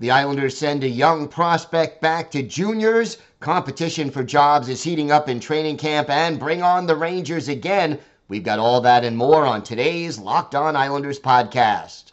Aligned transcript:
The 0.00 0.10
Islanders 0.10 0.56
send 0.56 0.82
a 0.82 0.88
young 0.88 1.28
prospect 1.28 2.00
back 2.00 2.30
to 2.30 2.42
juniors. 2.42 3.18
Competition 3.38 4.10
for 4.10 4.24
jobs 4.24 4.70
is 4.70 4.82
heating 4.82 5.12
up 5.12 5.28
in 5.28 5.40
training 5.40 5.76
camp 5.76 6.08
and 6.08 6.40
bring 6.40 6.62
on 6.62 6.86
the 6.86 6.96
Rangers 6.96 7.48
again. 7.48 7.98
We've 8.26 8.42
got 8.42 8.58
all 8.58 8.80
that 8.80 9.04
and 9.04 9.14
more 9.14 9.44
on 9.44 9.62
today's 9.62 10.18
Locked 10.18 10.54
On 10.54 10.74
Islanders 10.74 11.20
podcast. 11.20 12.12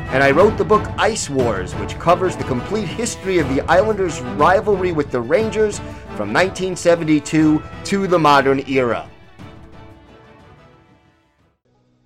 and 0.11 0.21
I 0.21 0.31
wrote 0.31 0.57
the 0.57 0.65
book 0.65 0.85
Ice 0.97 1.29
Wars, 1.29 1.73
which 1.75 1.97
covers 1.97 2.35
the 2.35 2.43
complete 2.43 2.85
history 2.87 3.39
of 3.39 3.47
the 3.47 3.61
Islanders' 3.61 4.19
rivalry 4.19 4.91
with 4.91 5.09
the 5.09 5.21
Rangers 5.21 5.79
from 6.17 6.33
1972 6.33 7.63
to 7.85 8.07
the 8.07 8.19
modern 8.19 8.59
era. 8.67 9.09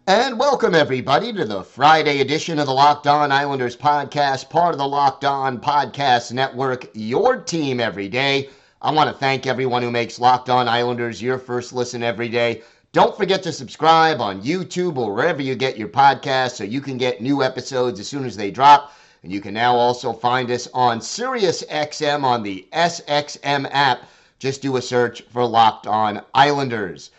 And 0.05 0.37
welcome, 0.37 0.75
everybody, 0.75 1.33
to 1.33 1.45
the 1.45 1.63
Friday 1.63 2.21
edition 2.21 2.59
of 2.59 2.67
the 2.67 2.73
Locked 2.73 3.07
On 3.07 3.31
Islanders 3.31 3.75
podcast, 3.75 4.51
part 4.51 4.75
of 4.75 4.77
the 4.77 4.87
Locked 4.87 5.25
On 5.25 5.59
Podcast 5.59 6.31
Network, 6.31 6.87
your 6.93 7.37
team 7.37 7.79
every 7.79 8.07
day. 8.07 8.49
I 8.83 8.91
want 8.91 9.09
to 9.09 9.17
thank 9.17 9.47
everyone 9.47 9.81
who 9.81 9.89
makes 9.89 10.19
Locked 10.19 10.51
On 10.51 10.67
Islanders 10.67 11.23
your 11.23 11.39
first 11.39 11.73
listen 11.73 12.03
every 12.03 12.29
day. 12.29 12.61
Don't 12.95 13.17
forget 13.17 13.43
to 13.43 13.51
subscribe 13.51 14.21
on 14.21 14.41
YouTube 14.41 14.95
or 14.95 15.13
wherever 15.13 15.41
you 15.41 15.53
get 15.55 15.77
your 15.77 15.89
podcasts 15.89 16.55
so 16.55 16.63
you 16.63 16.79
can 16.79 16.97
get 16.97 17.19
new 17.19 17.43
episodes 17.43 17.99
as 17.99 18.07
soon 18.07 18.23
as 18.23 18.37
they 18.37 18.51
drop. 18.51 18.93
And 19.21 19.33
you 19.33 19.41
can 19.41 19.53
now 19.53 19.75
also 19.75 20.13
find 20.13 20.49
us 20.49 20.69
on 20.73 21.01
SiriusXM 21.01 22.23
on 22.23 22.41
the 22.41 22.65
SXM 22.71 23.67
app. 23.69 24.03
Just 24.39 24.61
do 24.61 24.77
a 24.77 24.81
search 24.81 25.23
for 25.23 25.45
Locked 25.45 25.87
On 25.87 26.21
Islanders. 26.33 27.11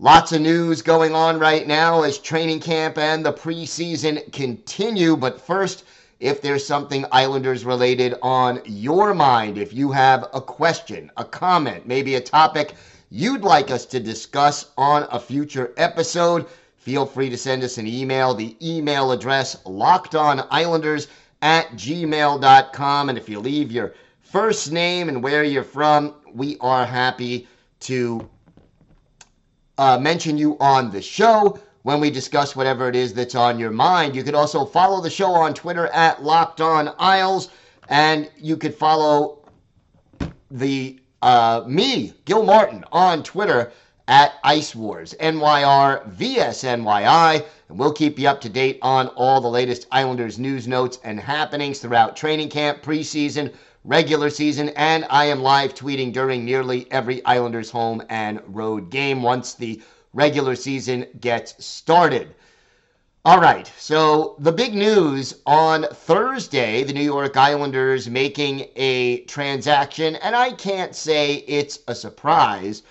Lots 0.00 0.32
of 0.32 0.40
news 0.40 0.82
going 0.82 1.14
on 1.14 1.38
right 1.38 1.64
now 1.64 2.02
as 2.02 2.18
training 2.18 2.58
camp 2.58 2.98
and 2.98 3.24
the 3.24 3.32
preseason 3.32 4.32
continue. 4.32 5.16
But 5.16 5.40
first, 5.40 5.84
if 6.18 6.42
there's 6.42 6.66
something 6.66 7.04
Islanders 7.12 7.64
related 7.64 8.16
on 8.20 8.62
your 8.64 9.14
mind, 9.14 9.58
if 9.58 9.72
you 9.72 9.92
have 9.92 10.26
a 10.34 10.40
question, 10.40 11.12
a 11.16 11.24
comment, 11.24 11.86
maybe 11.86 12.16
a 12.16 12.20
topic 12.20 12.74
you'd 13.10 13.42
like 13.42 13.70
us 13.70 13.86
to 13.86 14.00
discuss 14.00 14.70
on 14.76 15.06
a 15.10 15.20
future 15.20 15.72
episode, 15.76 16.46
feel 16.76 17.06
free 17.06 17.30
to 17.30 17.36
send 17.36 17.62
us 17.62 17.78
an 17.78 17.86
email. 17.86 18.34
The 18.34 18.56
email 18.60 19.12
address 19.12 19.56
lockedonislanders 19.64 21.08
at 21.42 21.70
gmail.com. 21.72 23.08
And 23.08 23.18
if 23.18 23.28
you 23.28 23.40
leave 23.40 23.70
your 23.70 23.94
first 24.20 24.72
name 24.72 25.08
and 25.08 25.22
where 25.22 25.44
you're 25.44 25.62
from, 25.62 26.14
we 26.32 26.56
are 26.60 26.84
happy 26.84 27.46
to 27.80 28.28
uh, 29.78 29.98
mention 29.98 30.38
you 30.38 30.56
on 30.58 30.90
the 30.90 31.02
show 31.02 31.58
when 31.82 32.00
we 32.00 32.10
discuss 32.10 32.56
whatever 32.56 32.88
it 32.88 32.96
is 32.96 33.12
that's 33.12 33.34
on 33.34 33.58
your 33.58 33.70
mind. 33.70 34.16
You 34.16 34.22
could 34.22 34.34
also 34.34 34.64
follow 34.64 35.00
the 35.00 35.10
show 35.10 35.32
on 35.32 35.52
Twitter 35.52 35.86
at 35.88 36.22
Locked 36.22 36.60
On 36.60 36.94
Isles, 36.98 37.50
and 37.88 38.30
you 38.38 38.56
could 38.56 38.74
follow 38.74 39.46
the 40.50 40.98
uh, 41.24 41.64
me, 41.66 42.12
Gil 42.26 42.42
Martin, 42.44 42.84
on 42.92 43.22
Twitter 43.22 43.72
at 44.06 44.34
Ice 44.44 44.74
Wars, 44.74 45.14
NYR 45.18 46.14
VSNYI, 46.16 47.42
and 47.70 47.78
we'll 47.78 47.94
keep 47.94 48.18
you 48.18 48.28
up 48.28 48.42
to 48.42 48.50
date 48.50 48.78
on 48.82 49.08
all 49.08 49.40
the 49.40 49.48
latest 49.48 49.86
Islanders 49.90 50.38
news, 50.38 50.68
notes, 50.68 50.98
and 51.02 51.18
happenings 51.18 51.78
throughout 51.78 52.14
training 52.14 52.50
camp, 52.50 52.82
preseason, 52.82 53.54
regular 53.84 54.28
season, 54.28 54.68
and 54.76 55.06
I 55.08 55.24
am 55.24 55.40
live 55.40 55.74
tweeting 55.74 56.12
during 56.12 56.44
nearly 56.44 56.86
every 56.92 57.24
Islanders 57.24 57.70
home 57.70 58.02
and 58.10 58.42
road 58.46 58.90
game 58.90 59.22
once 59.22 59.54
the 59.54 59.80
regular 60.12 60.54
season 60.54 61.06
gets 61.20 61.64
started. 61.64 62.34
All 63.26 63.40
right, 63.40 63.72
so 63.78 64.36
the 64.38 64.52
big 64.52 64.74
news 64.74 65.40
on 65.46 65.84
Thursday, 65.84 66.84
the 66.84 66.92
New 66.92 67.00
York 67.00 67.38
Islanders 67.38 68.06
making 68.06 68.66
a 68.76 69.20
transaction, 69.20 70.16
and 70.16 70.36
I 70.36 70.52
can't 70.52 70.94
say 70.94 71.36
it's 71.48 71.78
a 71.88 71.94
surprise. 71.94 72.82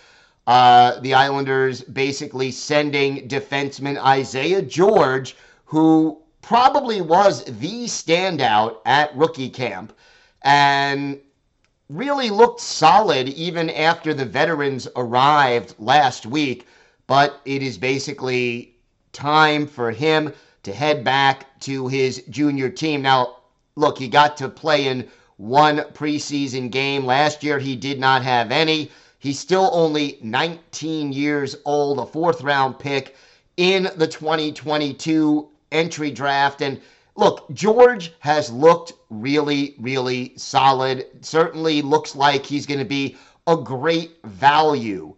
Uh, 0.48 1.00
the 1.02 1.14
Islanders 1.14 1.84
basically 1.84 2.50
sending 2.50 3.28
defenseman 3.28 4.04
Isaiah 4.04 4.64
George, 4.64 5.36
who 5.66 6.20
probably 6.42 7.00
was 7.00 7.44
the 7.44 7.86
standout 7.86 8.78
at 8.88 9.16
rookie 9.16 9.52
camp 9.52 9.94
and 10.42 11.20
really 11.90 12.32
looked 12.32 12.60
solid 12.60 13.30
even 13.30 13.70
after 13.70 14.16
the 14.16 14.26
veterans 14.26 14.88
arrived 14.96 15.76
last 15.78 16.26
week. 16.26 16.66
But 17.06 17.40
it 17.46 17.62
is 17.62 17.78
basically 17.78 18.73
time 19.14 19.68
for 19.68 19.92
him 19.92 20.34
to 20.64 20.74
head 20.74 21.04
back 21.04 21.60
to 21.62 21.88
his 21.88 22.24
junior 22.30 22.70
team. 22.70 23.02
Now, 23.02 23.38
look, 23.76 23.98
he 23.98 24.08
got 24.08 24.38
to 24.38 24.50
play 24.50 24.88
in 24.88 25.08
one 25.38 25.80
preseason 25.94 26.70
game. 26.70 27.06
Last 27.06 27.44
year, 27.44 27.60
he 27.60 27.76
did 27.76 28.00
not 28.00 28.24
have 28.24 28.52
any. 28.52 28.92
He's 29.20 29.40
still 29.40 29.70
only 29.72 30.20
19 30.22 31.14
years 31.14 31.56
old, 31.66 32.00
a 32.00 32.06
fourth 32.06 32.42
round 32.42 32.78
pick 32.80 33.16
in 33.58 33.90
the 33.96 34.08
2022 34.08 35.48
entry 35.72 36.12
draft. 36.12 36.62
And 36.62 36.82
look, 37.16 37.50
George 37.54 38.14
has 38.20 38.52
looked 38.52 38.94
really, 39.10 39.76
really 39.80 40.34
solid. 40.36 41.06
Certainly 41.22 41.82
looks 41.84 42.16
like 42.16 42.46
he's 42.46 42.66
going 42.66 42.80
to 42.80 42.86
be 42.86 43.18
a 43.48 43.56
great 43.56 44.18
value 44.26 45.14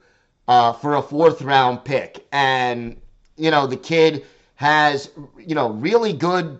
uh, 0.47 0.73
for 0.73 0.95
a 0.95 1.01
fourth 1.01 1.41
round 1.41 1.83
pick. 1.83 2.25
And 2.31 2.97
you 3.37 3.51
know, 3.51 3.67
the 3.67 3.77
kid 3.77 4.25
has, 4.55 5.09
you 5.37 5.55
know, 5.55 5.69
really 5.71 6.13
good 6.13 6.59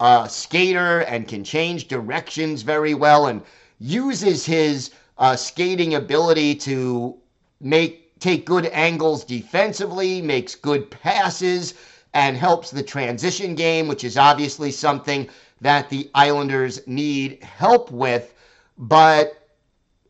uh, 0.00 0.26
skater 0.26 1.00
and 1.00 1.28
can 1.28 1.44
change 1.44 1.88
directions 1.88 2.62
very 2.62 2.94
well 2.94 3.26
and 3.26 3.42
uses 3.78 4.44
his 4.44 4.90
uh, 5.18 5.36
skating 5.36 5.94
ability 5.94 6.54
to 6.54 7.16
make 7.60 8.02
take 8.18 8.46
good 8.46 8.66
angles 8.66 9.24
defensively, 9.24 10.22
makes 10.22 10.54
good 10.54 10.90
passes, 10.90 11.74
and 12.14 12.36
helps 12.36 12.70
the 12.70 12.82
transition 12.82 13.54
game, 13.54 13.88
which 13.88 14.04
is 14.04 14.16
obviously 14.16 14.70
something 14.70 15.28
that 15.60 15.90
the 15.90 16.10
Islanders 16.14 16.80
need 16.86 17.42
help 17.42 17.90
with. 17.90 18.32
But 18.78 19.42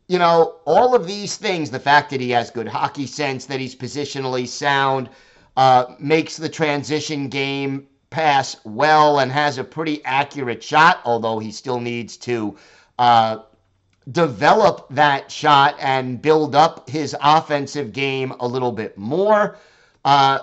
you 0.07 0.17
know, 0.17 0.55
all 0.65 0.95
of 0.95 1.05
these 1.05 1.35
things, 1.35 1.69
the 1.69 1.79
fact 1.79 2.09
that 2.11 2.21
he 2.21 2.29
has 2.31 2.49
good 2.49 2.67
hockey 2.67 3.05
sense, 3.05 3.45
that 3.45 3.59
he's 3.59 3.75
positionally 3.75 4.47
sound, 4.47 5.09
uh, 5.57 5.95
makes 5.99 6.37
the 6.37 6.47
transition 6.47 7.27
game 7.27 7.87
pass 8.11 8.55
well 8.63 9.19
and 9.19 9.31
has 9.31 9.57
a 9.57 9.63
pretty 9.63 10.05
accurate 10.05 10.63
shot, 10.63 11.01
although 11.03 11.39
he 11.39 11.51
still 11.51 11.79
needs 11.79 12.15
to 12.15 12.55
uh, 12.99 13.39
develop 14.11 14.85
that 14.91 15.29
shot 15.31 15.75
and 15.79 16.21
build 16.21 16.55
up 16.55 16.87
his 16.89 17.15
offensive 17.21 17.91
game 17.91 18.33
a 18.39 18.47
little 18.47 18.71
bit 18.71 18.97
more. 18.97 19.57
Uh, 20.05 20.39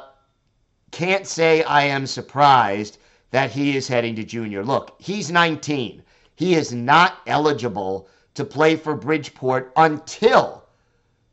can't 0.91 1.27
say 1.27 1.63
I 1.63 1.85
am 1.85 2.07
surprised 2.07 2.99
that 3.31 3.51
he 3.51 3.77
is 3.77 3.89
heading 3.89 4.17
to 4.17 4.25
junior. 4.25 4.65
Look, 4.65 4.97
he's 4.99 5.31
19. 5.31 6.03
He 6.35 6.55
is 6.55 6.73
not 6.73 7.19
eligible 7.27 8.09
to 8.35 8.45
play 8.45 8.75
for 8.75 8.95
Bridgeport 8.95 9.73
until 9.77 10.65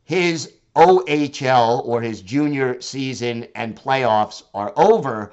his 0.04 0.52
OHL 0.74 1.86
or 1.86 2.00
his 2.00 2.22
junior 2.22 2.80
season 2.80 3.46
and 3.54 3.76
playoffs 3.76 4.42
are 4.54 4.72
over, 4.76 5.32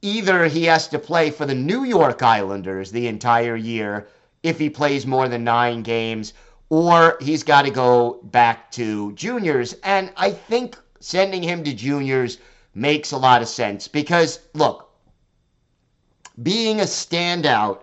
either 0.00 0.46
he 0.46 0.64
has 0.64 0.88
to 0.88 0.98
play 0.98 1.30
for 1.30 1.46
the 1.46 1.54
New 1.54 1.84
York 1.84 2.22
Islanders 2.22 2.90
the 2.90 3.06
entire 3.06 3.56
year 3.56 4.08
if 4.42 4.58
he 4.58 4.68
plays 4.68 5.06
more 5.06 5.28
than 5.28 5.44
nine 5.44 5.82
games, 5.82 6.32
or 6.68 7.18
he's 7.20 7.44
got 7.44 7.62
to 7.62 7.70
go 7.70 8.20
back 8.24 8.70
to 8.72 9.12
juniors. 9.12 9.74
And 9.84 10.12
I 10.16 10.30
think 10.30 10.76
sending 10.98 11.42
him 11.42 11.62
to 11.64 11.72
juniors 11.72 12.38
makes 12.74 13.12
a 13.12 13.18
lot 13.18 13.42
of 13.42 13.48
sense 13.48 13.86
because, 13.86 14.40
look, 14.54 14.90
being 16.42 16.80
a 16.80 16.84
standout 16.84 17.82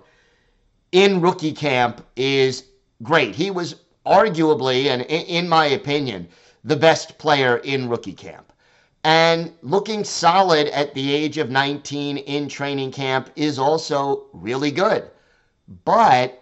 in 0.91 1.21
rookie 1.21 1.53
camp 1.53 2.05
is 2.15 2.65
great. 3.03 3.35
He 3.35 3.51
was 3.51 3.75
arguably, 4.05 4.85
and 4.85 5.03
in 5.03 5.47
my 5.47 5.67
opinion, 5.67 6.27
the 6.63 6.75
best 6.75 7.17
player 7.17 7.57
in 7.57 7.89
rookie 7.89 8.13
camp. 8.13 8.51
And 9.03 9.53
looking 9.61 10.03
solid 10.03 10.67
at 10.67 10.93
the 10.93 11.13
age 11.13 11.37
of 11.37 11.49
19 11.49 12.17
in 12.17 12.49
training 12.49 12.91
camp 12.91 13.29
is 13.35 13.57
also 13.57 14.25
really 14.33 14.71
good. 14.71 15.09
But 15.85 16.41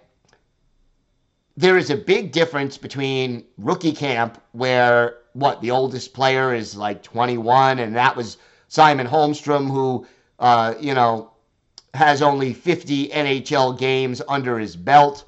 there 1.55 1.77
is 1.77 1.89
a 1.89 1.97
big 1.97 2.31
difference 2.31 2.77
between 2.77 3.43
rookie 3.57 3.91
camp, 3.91 4.41
where 4.51 5.17
what 5.33 5.61
the 5.61 5.71
oldest 5.71 6.13
player 6.13 6.53
is 6.53 6.75
like 6.75 7.03
21, 7.03 7.79
and 7.79 7.95
that 7.95 8.15
was 8.15 8.37
Simon 8.67 9.07
Holmstrom, 9.07 9.69
who, 9.69 10.05
uh, 10.39 10.75
you 10.79 10.93
know, 10.93 11.31
has 11.93 12.21
only 12.21 12.53
50 12.53 13.09
NHL 13.09 13.77
games 13.77 14.21
under 14.27 14.59
his 14.59 14.75
belt. 14.75 15.27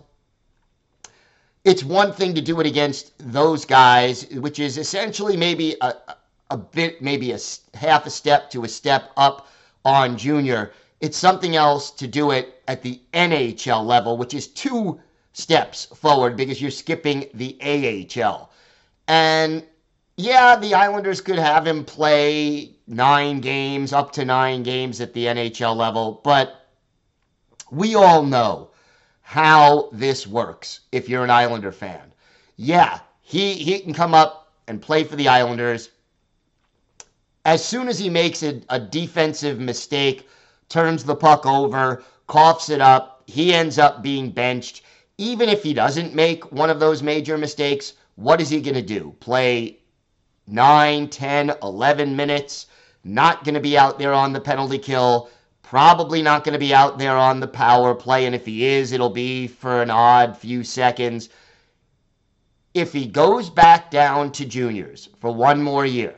It's 1.66 1.84
one 1.84 2.14
thing 2.14 2.34
to 2.36 2.42
do 2.42 2.60
it 2.62 2.68
against 2.68 3.12
those 3.18 3.66
guys, 3.66 4.26
which 4.28 4.60
is 4.60 4.78
essentially 4.78 5.36
maybe 5.36 5.76
a, 5.82 5.94
a 6.50 6.58
bit, 6.58 7.02
maybe 7.02 7.32
a 7.32 7.40
half 7.74 8.06
a 8.06 8.10
step 8.10 8.50
to 8.52 8.64
a 8.64 8.68
step 8.68 9.12
up 9.18 9.48
on 9.84 10.18
junior. 10.18 10.72
It's 11.02 11.18
something 11.18 11.56
else 11.56 11.92
to 11.92 12.08
do 12.08 12.32
it 12.32 12.62
at 12.68 12.82
the 12.82 13.02
NHL 13.14 13.86
level, 13.86 14.18
which 14.18 14.34
is 14.34 14.48
two 14.48 15.00
steps 15.34 15.86
forward 15.86 16.38
because 16.38 16.62
you're 16.62 16.72
skipping 16.72 17.26
the 17.34 17.58
AHL. 17.62 18.52
And 19.08 19.64
yeah, 20.16 20.56
the 20.56 20.74
Islanders 20.74 21.22
could 21.22 21.40
have 21.40 21.68
him 21.68 21.84
play 21.84 22.72
nine 22.88 23.40
games, 23.42 23.94
up 23.94 24.12
to 24.14 24.26
nine 24.26 24.64
games 24.64 25.02
at 25.02 25.14
the 25.14 25.26
NHL 25.26 25.76
level, 25.76 26.22
but 26.24 26.68
we 27.72 27.96
all 27.96 28.24
know 28.24 28.69
how 29.30 29.88
this 29.92 30.26
works 30.26 30.80
if 30.92 31.08
you're 31.08 31.24
an 31.24 31.30
Islander 31.30 31.72
fan. 31.72 32.12
Yeah, 32.56 32.98
he, 33.22 33.54
he 33.54 33.80
can 33.80 33.94
come 33.94 34.16
up 34.16 34.52
and 34.68 34.82
play 34.82 35.04
for 35.04 35.16
the 35.16 35.28
Islanders. 35.28 35.92
As 37.46 37.64
soon 37.64 37.88
as 37.88 38.00
he 38.00 38.10
makes 38.10 38.42
a, 38.42 38.60
a 38.70 38.80
defensive 38.80 39.60
mistake, 39.60 40.28
turns 40.68 41.04
the 41.04 41.16
puck 41.16 41.46
over, 41.46 42.04
coughs 42.26 42.72
it 42.72 42.82
up, 42.82 43.22
he 43.28 43.54
ends 43.54 43.78
up 43.78 44.02
being 44.02 44.32
benched. 44.32 44.82
Even 45.20 45.48
if 45.48 45.62
he 45.62 45.76
doesn't 45.76 46.16
make 46.16 46.52
one 46.52 46.72
of 46.72 46.80
those 46.80 47.04
major 47.04 47.38
mistakes, 47.38 47.94
what 48.16 48.42
is 48.42 48.50
he 48.50 48.60
going 48.60 48.74
to 48.74 48.82
do? 48.82 49.16
Play 49.20 49.78
9, 50.48 51.08
10, 51.08 51.54
11 51.62 52.16
minutes? 52.16 52.66
Not 53.04 53.44
going 53.44 53.54
to 53.54 53.62
be 53.62 53.78
out 53.78 54.00
there 54.00 54.12
on 54.12 54.34
the 54.34 54.42
penalty 54.42 54.80
kill. 54.80 55.30
Probably 55.70 56.24
not 56.24 56.44
going 56.44 56.54
to 56.54 56.60
be 56.60 56.74
out 56.74 56.98
there 56.98 57.16
on 57.16 57.40
the 57.40 57.48
power 57.48 57.94
play. 57.94 58.26
And 58.26 58.34
if 58.34 58.44
he 58.44 58.66
is, 58.66 58.92
it'll 58.92 59.12
be 59.12 59.46
for 59.46 59.84
an 59.84 59.92
odd 59.92 60.36
few 60.36 60.64
seconds. 60.64 61.30
If 62.74 62.92
he 62.92 63.06
goes 63.06 63.52
back 63.52 63.92
down 63.92 64.32
to 64.32 64.46
juniors 64.46 65.10
for 65.20 65.32
one 65.32 65.62
more 65.62 65.86
year, 65.86 66.16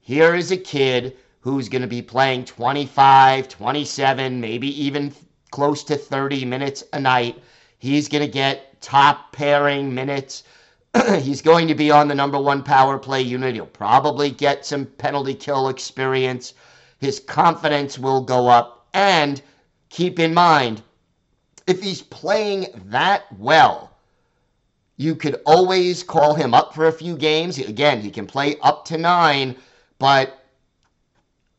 here 0.00 0.34
is 0.34 0.50
a 0.50 0.56
kid 0.56 1.16
who's 1.38 1.68
going 1.68 1.82
to 1.82 1.86
be 1.88 2.02
playing 2.02 2.46
25, 2.46 3.46
27, 3.46 4.40
maybe 4.40 4.82
even 4.84 5.14
close 5.52 5.84
to 5.84 5.96
30 5.96 6.44
minutes 6.44 6.82
a 6.92 6.98
night. 6.98 7.40
He's 7.78 8.08
going 8.08 8.24
to 8.24 8.28
get 8.28 8.82
top 8.82 9.30
pairing 9.30 9.94
minutes. 9.94 10.42
He's 11.20 11.42
going 11.42 11.68
to 11.68 11.76
be 11.76 11.92
on 11.92 12.08
the 12.08 12.14
number 12.16 12.40
one 12.40 12.64
power 12.64 12.98
play 12.98 13.22
unit. 13.22 13.54
He'll 13.54 13.66
probably 13.66 14.32
get 14.32 14.66
some 14.66 14.84
penalty 14.84 15.34
kill 15.34 15.68
experience. 15.68 16.54
His 17.04 17.20
confidence 17.20 17.98
will 17.98 18.22
go 18.22 18.48
up. 18.48 18.86
And 18.94 19.42
keep 19.90 20.18
in 20.18 20.32
mind, 20.32 20.82
if 21.66 21.82
he's 21.82 22.00
playing 22.00 22.68
that 22.86 23.24
well, 23.38 23.90
you 24.96 25.14
could 25.14 25.38
always 25.44 26.02
call 26.02 26.32
him 26.32 26.54
up 26.54 26.74
for 26.74 26.86
a 26.86 26.92
few 26.92 27.14
games. 27.14 27.58
Again, 27.58 28.00
he 28.00 28.10
can 28.10 28.26
play 28.26 28.56
up 28.62 28.86
to 28.86 28.96
nine, 28.96 29.54
but 29.98 30.46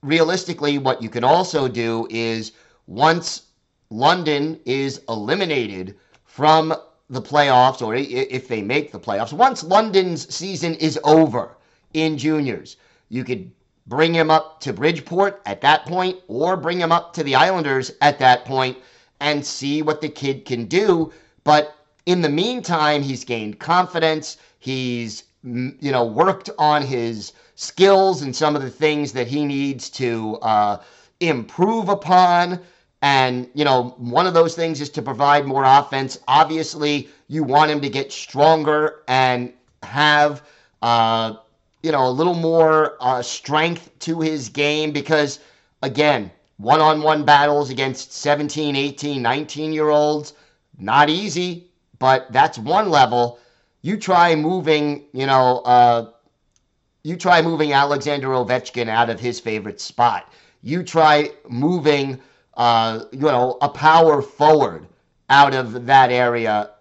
realistically, 0.01 0.79
what 0.79 1.03
you 1.03 1.09
can 1.09 1.23
also 1.23 1.67
do 1.67 2.07
is 2.09 2.53
once 2.87 3.43
London 3.91 4.59
is 4.65 5.01
eliminated 5.07 5.95
from 6.23 6.73
the 7.11 7.21
playoffs 7.21 7.83
or 7.83 7.93
if 7.93 8.47
they 8.47 8.63
make 8.63 8.91
the 8.91 8.99
playoffs, 8.99 9.31
once 9.31 9.63
London's 9.63 10.33
season 10.33 10.73
is 10.73 10.99
over 11.03 11.55
in 11.93 12.17
juniors, 12.17 12.77
you 13.09 13.23
could 13.23 13.51
bring 13.87 14.13
him 14.13 14.31
up 14.31 14.59
to 14.61 14.73
Bridgeport 14.73 15.41
at 15.45 15.61
that 15.61 15.85
point 15.85 16.17
or 16.27 16.57
bring 16.57 16.79
him 16.79 16.91
up 16.91 17.13
to 17.13 17.23
the 17.23 17.35
Islanders 17.35 17.91
at 18.01 18.19
that 18.19 18.45
point 18.45 18.77
and 19.19 19.45
see 19.45 19.81
what 19.81 20.01
the 20.01 20.09
kid 20.09 20.45
can 20.45 20.65
do. 20.65 21.13
But 21.43 21.75
in 22.05 22.21
the 22.21 22.29
meantime, 22.29 23.01
he's 23.01 23.23
gained 23.23 23.59
confidence. 23.59 24.37
He's, 24.59 25.23
you 25.43 25.91
know, 25.91 26.05
worked 26.05 26.49
on 26.57 26.81
his 26.81 27.33
skills 27.55 28.21
and 28.21 28.35
some 28.35 28.55
of 28.55 28.61
the 28.61 28.69
things 28.69 29.13
that 29.13 29.27
he 29.27 29.45
needs 29.45 29.89
to 29.91 30.37
uh, 30.41 30.81
improve 31.19 31.89
upon. 31.89 32.59
And, 33.01 33.49
you 33.53 33.63
know, 33.63 33.93
one 33.97 34.25
of 34.25 34.33
those 34.33 34.55
things 34.55 34.81
is 34.81 34.89
to 34.91 35.01
provide 35.01 35.45
more 35.45 35.63
offense. 35.63 36.17
Obviously, 36.27 37.07
you 37.27 37.43
want 37.43 37.69
him 37.69 37.81
to 37.81 37.89
get 37.89 38.11
stronger 38.11 39.03
and 39.07 39.53
have, 39.83 40.41
uh, 40.81 41.35
you 41.85 41.91
know, 41.91 42.07
a 42.07 42.09
little 42.09 42.33
more 42.33 42.97
uh, 42.99 43.21
strength 43.21 43.91
to 43.99 44.19
his 44.19 44.49
game 44.49 44.91
because, 44.91 45.39
again, 45.83 46.31
one 46.57 46.81
on 46.81 47.03
one 47.03 47.23
battles 47.23 47.69
against 47.69 48.11
17, 48.13 48.75
18, 48.75 49.21
19 49.21 49.71
year 49.71 49.89
olds, 49.89 50.33
not 50.79 51.09
easy, 51.09 51.67
but 51.99 52.31
that's 52.31 52.57
one 52.57 52.89
level. 52.89 53.39
You 53.83 53.97
try 53.97 54.35
moving, 54.35 55.05
you 55.13 55.27
know, 55.27 55.59
uh, 55.59 56.11
you 57.03 57.15
try 57.15 57.41
moving 57.43 57.73
Alexander 57.73 58.29
Ovechkin 58.29 58.89
out 58.89 59.11
of 59.11 59.19
his 59.19 59.39
favorite 59.39 59.79
spot. 59.79 60.33
You 60.63 60.81
try 60.81 61.29
moving 61.47 62.19
uh, 62.55 63.05
you 63.11 63.19
know, 63.19 63.57
a 63.61 63.69
power 63.69 64.21
forward 64.21 64.87
out 65.29 65.53
of 65.53 65.85
that 65.85 66.11
area. 66.11 66.71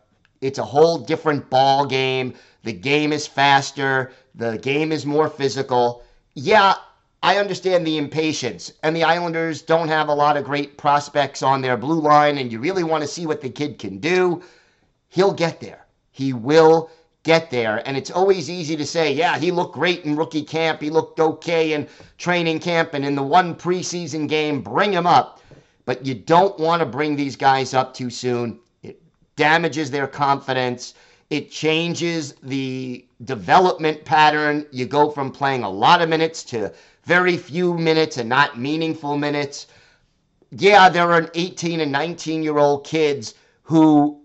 It's 0.41 0.59
a 0.59 0.65
whole 0.65 0.99
different 0.99 1.51
ball 1.51 1.85
game. 1.87 2.35
The 2.63 2.73
game 2.73 3.13
is 3.13 3.27
faster. 3.27 4.13
The 4.35 4.59
game 4.59 4.93
is 4.93 5.07
more 5.07 5.29
physical. 5.29 6.03
Yeah, 6.35 6.75
I 7.23 7.39
understand 7.39 7.87
the 7.87 7.99
impatience, 7.99 8.73
and 8.83 8.95
the 8.95 9.05
Islanders 9.05 9.63
don't 9.63 9.89
have 9.89 10.09
a 10.09 10.15
lot 10.15 10.37
of 10.37 10.45
great 10.45 10.77
prospects 10.77 11.43
on 11.43 11.61
their 11.61 11.77
blue 11.77 12.01
line, 12.01 12.39
and 12.39 12.51
you 12.51 12.59
really 12.59 12.85
want 12.85 13.03
to 13.03 13.09
see 13.09 13.27
what 13.27 13.41
the 13.41 13.51
kid 13.51 13.79
can 13.79 13.99
do. 13.99 14.43
He'll 15.09 15.33
get 15.33 15.61
there. 15.61 15.87
He 16.11 16.33
will 16.33 16.91
get 17.23 17.51
there. 17.51 17.87
And 17.87 17.97
it's 17.97 18.11
always 18.11 18.51
easy 18.51 18.77
to 18.77 18.85
say, 18.85 19.13
yeah, 19.13 19.39
he 19.39 19.51
looked 19.51 19.75
great 19.75 20.05
in 20.05 20.17
rookie 20.17 20.43
camp. 20.43 20.81
He 20.81 20.91
looked 20.91 21.21
okay 21.21 21.73
in 21.73 21.89
training 22.19 22.59
camp. 22.59 22.95
And 22.95 23.05
in 23.05 23.15
the 23.15 23.23
one 23.23 23.55
preseason 23.55 24.29
game, 24.29 24.61
bring 24.61 24.93
him 24.93 25.07
up 25.07 25.41
but 25.85 26.07
you 26.07 26.15
don't 26.15 26.59
want 26.59 26.81
to 26.81 26.87
bring 26.87 27.17
these 27.17 27.37
guys 27.37 27.75
up 27.75 27.95
too 27.95 28.11
soon. 28.11 28.59
It 28.83 29.01
damages 29.37 29.91
their 29.91 30.07
confidence. 30.07 30.95
It 31.31 31.51
changes 31.51 32.35
the 32.43 33.05
development 33.25 34.05
pattern. 34.05 34.67
You 34.71 34.87
go 34.87 35.11
from 35.11 35.31
playing 35.31 35.63
a 35.63 35.71
lot 35.71 36.03
of 36.03 36.09
minutes 36.09 36.43
to 36.45 36.73
very 37.05 37.37
few 37.37 37.75
minutes 37.75 38.19
and 38.19 38.29
not 38.29 38.59
meaningful 38.59 39.17
minutes. 39.17 39.67
Yeah, 40.51 40.89
there 40.89 41.11
are 41.11 41.31
18 41.35 41.81
and 41.81 41.91
19 41.93 42.43
year 42.43 42.59
old 42.59 42.87
kids 42.87 43.35
who 43.63 44.21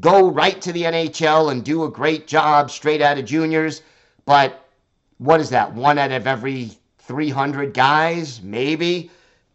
go 0.00 0.30
right 0.30 0.60
to 0.60 0.72
the 0.72 0.84
NHL 0.84 1.52
and 1.52 1.64
do 1.64 1.84
a 1.84 1.90
great 1.90 2.26
job 2.26 2.70
straight 2.70 3.02
out 3.02 3.18
of 3.18 3.24
juniors, 3.24 3.82
but 4.24 4.66
what 5.18 5.40
is 5.40 5.50
that? 5.50 5.72
One 5.74 5.98
out 5.98 6.12
of 6.12 6.26
every 6.26 6.70
300 6.98 7.74
guys, 7.74 8.40
maybe? 8.42 9.10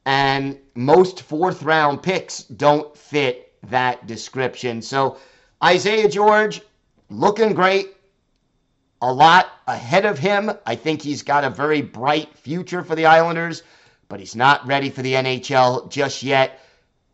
and 0.05 0.57
most 0.75 1.21
fourth 1.21 1.63
round 1.63 2.01
picks 2.01 2.43
don't 2.43 2.95
fit 2.95 3.53
that 3.63 4.05
description. 4.05 4.81
So 4.81 5.17
Isaiah 5.63 6.07
George 6.07 6.61
looking 7.09 7.53
great, 7.53 7.95
a 9.01 9.11
lot 9.11 9.51
ahead 9.67 10.05
of 10.05 10.17
him. 10.17 10.51
I 10.65 10.75
think 10.75 11.01
he's 11.01 11.21
got 11.21 11.43
a 11.43 11.49
very 11.49 11.81
bright 11.81 12.35
future 12.37 12.83
for 12.83 12.95
the 12.95 13.05
Islanders, 13.05 13.63
but 14.09 14.19
he's 14.19 14.35
not 14.35 14.65
ready 14.65 14.89
for 14.89 15.01
the 15.01 15.13
NHL 15.13 15.89
just 15.89 16.23
yet. 16.23 16.59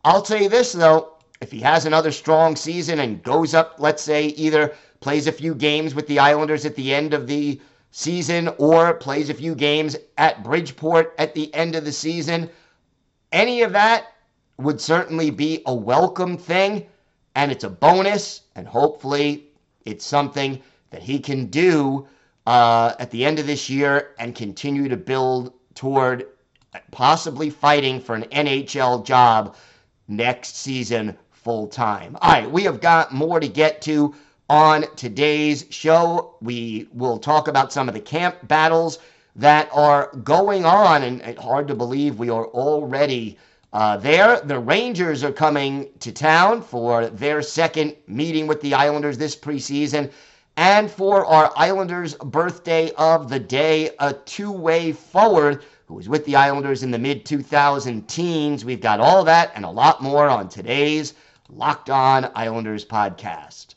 I'll 0.04 0.22
tell 0.22 0.40
you 0.40 0.48
this 0.48 0.72
though, 0.72 1.14
if 1.40 1.50
he 1.50 1.60
has 1.60 1.86
another 1.86 2.12
strong 2.12 2.56
season 2.56 3.00
and 3.00 3.22
goes 3.22 3.54
up, 3.54 3.76
let's 3.78 4.02
say 4.02 4.26
either 4.28 4.74
plays 5.00 5.26
a 5.26 5.32
few 5.32 5.54
games 5.54 5.94
with 5.94 6.06
the 6.06 6.18
Islanders 6.18 6.64
at 6.64 6.76
the 6.76 6.94
end 6.94 7.14
of 7.14 7.26
the 7.26 7.60
season 7.90 8.48
or 8.58 8.94
plays 8.94 9.28
a 9.28 9.34
few 9.34 9.54
games 9.54 9.96
at 10.16 10.42
Bridgeport 10.42 11.14
at 11.18 11.34
the 11.34 11.52
end 11.54 11.74
of 11.74 11.84
the 11.84 11.92
season, 11.92 12.48
any 13.32 13.62
of 13.62 13.72
that 13.72 14.14
would 14.58 14.80
certainly 14.80 15.30
be 15.30 15.62
a 15.66 15.74
welcome 15.74 16.36
thing, 16.36 16.86
and 17.34 17.50
it's 17.50 17.64
a 17.64 17.70
bonus, 17.70 18.42
and 18.54 18.66
hopefully 18.66 19.51
it's 19.84 20.04
something 20.04 20.60
that 20.90 21.02
he 21.02 21.18
can 21.18 21.46
do 21.46 22.06
uh, 22.46 22.94
at 22.98 23.10
the 23.10 23.24
end 23.24 23.38
of 23.38 23.46
this 23.46 23.70
year 23.70 24.14
and 24.18 24.34
continue 24.34 24.88
to 24.88 24.96
build 24.96 25.52
toward 25.74 26.26
possibly 26.90 27.50
fighting 27.50 28.00
for 28.00 28.14
an 28.14 28.24
NHL 28.24 29.04
job 29.04 29.56
next 30.08 30.56
season 30.56 31.16
full 31.30 31.66
time. 31.66 32.16
All 32.20 32.30
right, 32.30 32.50
we 32.50 32.62
have 32.64 32.80
got 32.80 33.12
more 33.12 33.40
to 33.40 33.48
get 33.48 33.82
to 33.82 34.14
on 34.48 34.84
today's 34.96 35.66
show. 35.70 36.36
We 36.40 36.88
will 36.92 37.18
talk 37.18 37.48
about 37.48 37.72
some 37.72 37.88
of 37.88 37.94
the 37.94 38.00
camp 38.00 38.36
battles 38.48 38.98
that 39.36 39.68
are 39.72 40.10
going 40.24 40.64
on, 40.64 41.02
and 41.02 41.20
it's 41.22 41.42
hard 41.42 41.68
to 41.68 41.74
believe 41.74 42.18
we 42.18 42.30
are 42.30 42.46
already 42.46 43.38
uh, 43.72 43.96
there. 43.96 44.40
The 44.40 44.58
Rangers 44.58 45.24
are 45.24 45.32
coming 45.32 45.88
to 46.00 46.12
town 46.12 46.62
for 46.62 47.06
their 47.06 47.42
second 47.42 47.96
meeting 48.06 48.46
with 48.46 48.60
the 48.60 48.74
Islanders 48.74 49.18
this 49.18 49.36
preseason. 49.36 50.10
And 50.56 50.90
for 50.90 51.24
our 51.24 51.50
Islanders 51.56 52.14
birthday 52.14 52.90
of 52.98 53.30
the 53.30 53.38
day, 53.38 53.90
a 53.98 54.12
two 54.12 54.52
way 54.52 54.92
forward 54.92 55.64
who 55.86 55.94
was 55.94 56.08
with 56.08 56.24
the 56.26 56.36
Islanders 56.36 56.82
in 56.82 56.90
the 56.90 56.98
mid 56.98 57.24
2000 57.24 58.08
teens. 58.08 58.64
We've 58.64 58.80
got 58.80 59.00
all 59.00 59.24
that 59.24 59.52
and 59.54 59.64
a 59.64 59.70
lot 59.70 60.02
more 60.02 60.28
on 60.28 60.48
today's 60.48 61.14
Locked 61.48 61.90
On 61.90 62.30
Islanders 62.34 62.84
podcast. 62.84 63.74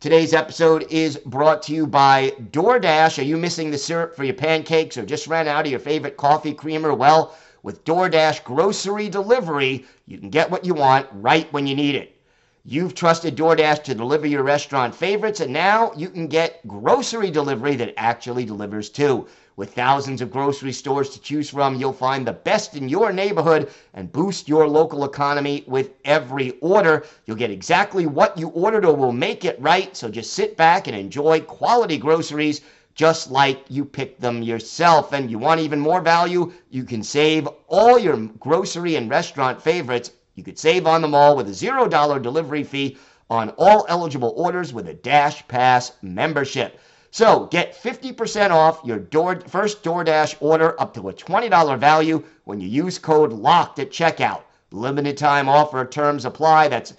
Today's 0.00 0.32
episode 0.32 0.86
is 0.90 1.18
brought 1.18 1.62
to 1.64 1.74
you 1.74 1.86
by 1.86 2.30
DoorDash. 2.52 3.18
Are 3.18 3.26
you 3.26 3.36
missing 3.36 3.70
the 3.70 3.76
syrup 3.76 4.16
for 4.16 4.24
your 4.24 4.34
pancakes 4.34 4.96
or 4.96 5.04
just 5.04 5.26
ran 5.26 5.46
out 5.46 5.66
of 5.66 5.70
your 5.70 5.80
favorite 5.80 6.16
coffee 6.16 6.54
creamer? 6.54 6.94
Well, 6.94 7.36
with 7.62 7.84
DoorDash 7.84 8.44
grocery 8.44 9.08
delivery, 9.08 9.84
you 10.06 10.18
can 10.18 10.30
get 10.30 10.50
what 10.50 10.64
you 10.64 10.74
want 10.74 11.06
right 11.12 11.52
when 11.52 11.66
you 11.66 11.74
need 11.74 11.94
it. 11.94 12.16
You've 12.64 12.94
trusted 12.94 13.36
DoorDash 13.36 13.82
to 13.84 13.94
deliver 13.94 14.26
your 14.26 14.42
restaurant 14.42 14.94
favorites, 14.94 15.40
and 15.40 15.52
now 15.52 15.92
you 15.96 16.10
can 16.10 16.26
get 16.26 16.66
grocery 16.68 17.30
delivery 17.30 17.74
that 17.76 17.94
actually 17.96 18.44
delivers 18.44 18.90
too. 18.90 19.26
With 19.56 19.74
thousands 19.74 20.20
of 20.20 20.30
grocery 20.30 20.72
stores 20.72 21.10
to 21.10 21.20
choose 21.20 21.50
from, 21.50 21.74
you'll 21.74 21.92
find 21.92 22.26
the 22.26 22.32
best 22.32 22.76
in 22.76 22.88
your 22.88 23.12
neighborhood 23.12 23.70
and 23.94 24.12
boost 24.12 24.48
your 24.48 24.68
local 24.68 25.04
economy 25.04 25.64
with 25.66 25.92
every 26.04 26.52
order. 26.60 27.04
You'll 27.26 27.36
get 27.36 27.50
exactly 27.50 28.06
what 28.06 28.38
you 28.38 28.48
ordered 28.48 28.84
or 28.84 28.94
will 28.94 29.12
make 29.12 29.44
it 29.44 29.60
right. 29.60 29.94
So 29.96 30.08
just 30.08 30.32
sit 30.32 30.56
back 30.56 30.86
and 30.86 30.96
enjoy 30.96 31.40
quality 31.40 31.98
groceries 31.98 32.62
just 33.00 33.30
like 33.30 33.64
you 33.70 33.82
picked 33.82 34.20
them 34.20 34.42
yourself. 34.42 35.14
And 35.14 35.30
you 35.30 35.38
want 35.38 35.58
even 35.58 35.80
more 35.80 36.02
value? 36.02 36.52
You 36.68 36.84
can 36.84 37.02
save 37.02 37.48
all 37.66 37.98
your 37.98 38.18
grocery 38.38 38.96
and 38.96 39.08
restaurant 39.08 39.62
favorites. 39.62 40.10
You 40.34 40.44
could 40.44 40.58
save 40.58 40.86
on 40.86 41.00
them 41.00 41.14
all 41.14 41.34
with 41.34 41.48
a 41.48 41.52
$0 41.52 42.20
delivery 42.20 42.62
fee 42.62 42.98
on 43.30 43.54
all 43.56 43.86
eligible 43.88 44.34
orders 44.36 44.74
with 44.74 44.86
a 44.86 44.92
Dash 44.92 45.48
Pass 45.48 45.92
membership. 46.02 46.78
So 47.10 47.46
get 47.46 47.74
50% 47.74 48.50
off 48.50 48.82
your 48.84 48.98
door, 48.98 49.40
first 49.48 49.82
DoorDash 49.82 50.36
order 50.40 50.78
up 50.78 50.92
to 50.92 51.08
a 51.08 51.14
$20 51.14 51.78
value 51.78 52.22
when 52.44 52.60
you 52.60 52.68
use 52.68 52.98
code 52.98 53.32
LOCKED 53.32 53.78
at 53.78 53.90
checkout. 53.90 54.42
Limited 54.72 55.16
time 55.16 55.48
offer 55.48 55.86
terms 55.86 56.26
apply. 56.26 56.68
That's 56.68 56.92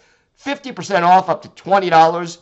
50% 0.43 1.03
off 1.03 1.29
up 1.29 1.43
to 1.43 1.49
$20. 1.49 2.37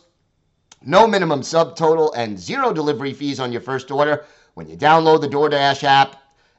No 0.82 1.06
minimum 1.06 1.42
subtotal 1.42 2.12
and 2.16 2.38
zero 2.38 2.72
delivery 2.72 3.12
fees 3.12 3.38
on 3.38 3.52
your 3.52 3.60
first 3.60 3.90
order 3.90 4.24
when 4.54 4.66
you 4.66 4.78
download 4.78 5.20
the 5.20 5.28
DoorDash 5.28 5.84
app 5.84 6.16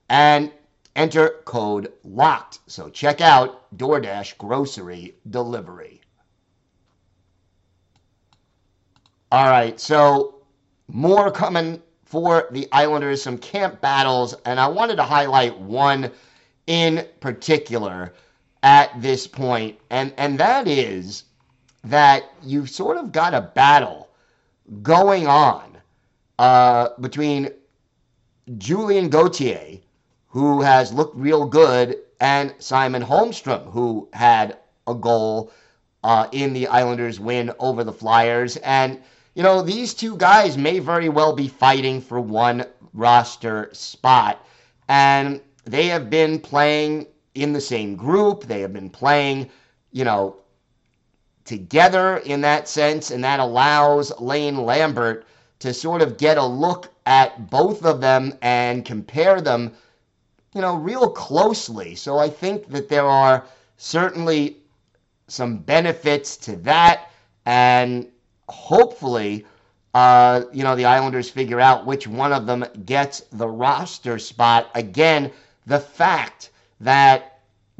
and 0.09 0.51
enter 0.95 1.41
code 1.45 1.91
LOCKED. 2.03 2.59
So 2.67 2.89
check 2.89 3.19
out 3.19 3.75
DoorDash 3.77 4.37
Grocery 4.37 5.15
Delivery. 5.31 6.01
All 9.31 9.49
right, 9.49 9.79
so 9.79 10.43
more 10.87 11.31
coming 11.31 11.81
for 12.05 12.47
the 12.51 12.67
Islanders, 12.71 13.23
some 13.23 13.39
camp 13.39 13.81
battles, 13.81 14.35
and 14.45 14.59
I 14.59 14.67
wanted 14.67 14.97
to 14.97 15.03
highlight 15.03 15.57
one 15.57 16.11
in 16.67 17.07
particular 17.21 18.13
at 18.61 19.01
this 19.01 19.25
point, 19.25 19.79
and, 19.89 20.13
and 20.17 20.39
that 20.39 20.67
is 20.67 21.23
that 21.83 22.25
you've 22.43 22.69
sort 22.69 22.97
of 22.97 23.11
got 23.11 23.33
a 23.33 23.41
battle 23.41 24.09
going 24.81 25.27
on 25.27 25.77
uh, 26.39 26.89
between 26.99 27.51
Julien 28.57 29.09
Gauthier, 29.09 29.79
who 30.27 30.61
has 30.61 30.93
looked 30.93 31.15
real 31.15 31.45
good, 31.45 31.97
and 32.19 32.53
Simon 32.59 33.01
Holmstrom, 33.03 33.71
who 33.71 34.07
had 34.13 34.57
a 34.87 34.93
goal 34.93 35.51
uh, 36.03 36.27
in 36.31 36.53
the 36.53 36.67
Islanders' 36.67 37.19
win 37.19 37.51
over 37.59 37.83
the 37.83 37.93
Flyers. 37.93 38.57
And 38.57 39.01
you 39.33 39.43
know, 39.43 39.61
these 39.61 39.93
two 39.93 40.17
guys 40.17 40.57
may 40.57 40.79
very 40.79 41.09
well 41.09 41.33
be 41.33 41.47
fighting 41.47 42.01
for 42.01 42.19
one 42.19 42.65
roster 42.93 43.69
spot. 43.71 44.45
And 44.89 45.39
they 45.63 45.87
have 45.87 46.09
been 46.09 46.39
playing 46.39 47.07
in 47.33 47.53
the 47.53 47.61
same 47.61 47.95
group. 47.95 48.43
They 48.43 48.59
have 48.61 48.73
been 48.73 48.89
playing, 48.89 49.49
you 49.91 50.03
know, 50.03 50.40
together 51.45 52.17
in 52.17 52.41
that 52.41 52.67
sense. 52.67 53.11
And 53.11 53.23
that 53.23 53.39
allows 53.39 54.17
Lane 54.19 54.57
Lambert 54.57 55.25
to 55.59 55.73
sort 55.73 56.01
of 56.01 56.17
get 56.17 56.37
a 56.37 56.45
look 56.45 56.91
at 57.05 57.49
both 57.49 57.85
of 57.85 58.01
them 58.01 58.33
and 58.41 58.85
compare 58.85 59.41
them, 59.41 59.73
you 60.53 60.61
know, 60.61 60.75
real 60.75 61.09
closely. 61.09 61.95
So 61.95 62.17
I 62.17 62.29
think 62.29 62.67
that 62.69 62.89
there 62.89 63.05
are 63.05 63.45
certainly 63.77 64.57
some 65.27 65.57
benefits 65.57 66.37
to 66.37 66.55
that. 66.57 67.09
And 67.45 68.07
hopefully, 68.49 69.45
uh, 69.93 70.43
you 70.51 70.63
know, 70.63 70.75
the 70.75 70.85
Islanders 70.85 71.29
figure 71.29 71.59
out 71.59 71.85
which 71.85 72.07
one 72.07 72.33
of 72.33 72.45
them 72.45 72.65
gets 72.85 73.21
the 73.31 73.47
roster 73.47 74.19
spot. 74.19 74.69
Again, 74.75 75.31
the 75.65 75.79
fact 75.79 76.51
that 76.79 77.30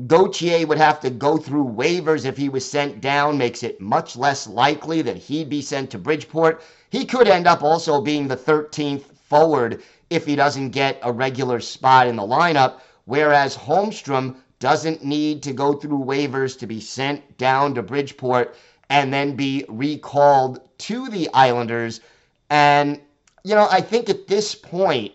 Gauthier 0.08 0.66
would 0.66 0.78
have 0.78 1.00
to 1.02 1.10
go 1.10 1.38
through 1.38 1.66
waivers 1.66 2.26
if 2.26 2.38
he 2.38 2.48
was 2.48 2.70
sent 2.70 3.02
down 3.02 3.38
makes 3.38 3.62
it 3.62 3.82
much 3.82 4.16
less 4.16 4.48
likely 4.48 5.02
that 5.02 5.18
he'd 5.18 5.50
be 5.50 5.62
sent 5.62 5.92
to 5.92 5.98
Bridgeport. 5.98 6.62
He 6.90 7.06
could 7.06 7.28
end 7.28 7.46
up 7.46 7.62
also 7.62 8.02
being 8.02 8.28
the 8.28 8.38
13th 8.38 9.04
forward 9.30 9.84
if 10.10 10.26
he 10.26 10.36
doesn't 10.36 10.70
get 10.70 11.00
a 11.04 11.12
regular 11.12 11.60
spot 11.60 12.08
in 12.08 12.16
the 12.16 12.24
lineup, 12.24 12.80
whereas 13.06 13.58
Holmstrom 13.58 14.36
doesn't 14.60 15.04
need 15.04 15.44
to 15.44 15.54
go 15.54 15.74
through 15.74 16.06
waivers 16.06 16.58
to 16.60 16.68
be 16.68 16.80
sent 16.80 17.38
down 17.38 17.76
to 17.76 17.82
Bridgeport 17.82 18.56
and 18.90 19.14
then 19.14 19.36
be 19.36 19.66
recalled 19.68 20.62
to 20.80 21.10
the 21.10 21.30
Islanders. 21.34 22.02
And, 22.50 23.02
you 23.44 23.56
know, 23.56 23.68
I 23.72 23.82
think 23.82 24.10
at 24.10 24.28
this 24.28 24.54
point, 24.56 25.14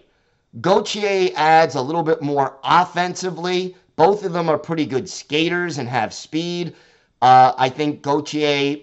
Gauthier 0.60 1.30
adds 1.36 1.74
a 1.74 1.82
little 1.82 2.02
bit 2.02 2.22
more 2.22 2.58
offensively. 2.64 3.76
Both 3.96 4.24
of 4.24 4.32
them 4.32 4.48
are 4.48 4.58
pretty 4.58 4.86
good 4.86 5.08
skaters 5.08 5.78
and 5.78 5.88
have 5.88 6.12
speed. 6.12 6.74
Uh, 7.22 7.52
I 7.56 7.68
think 7.70 8.02
Gauthier 8.02 8.78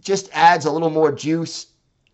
just 0.00 0.28
adds 0.32 0.66
a 0.66 0.70
little 0.70 0.90
more 0.90 1.10
juice, 1.10 1.68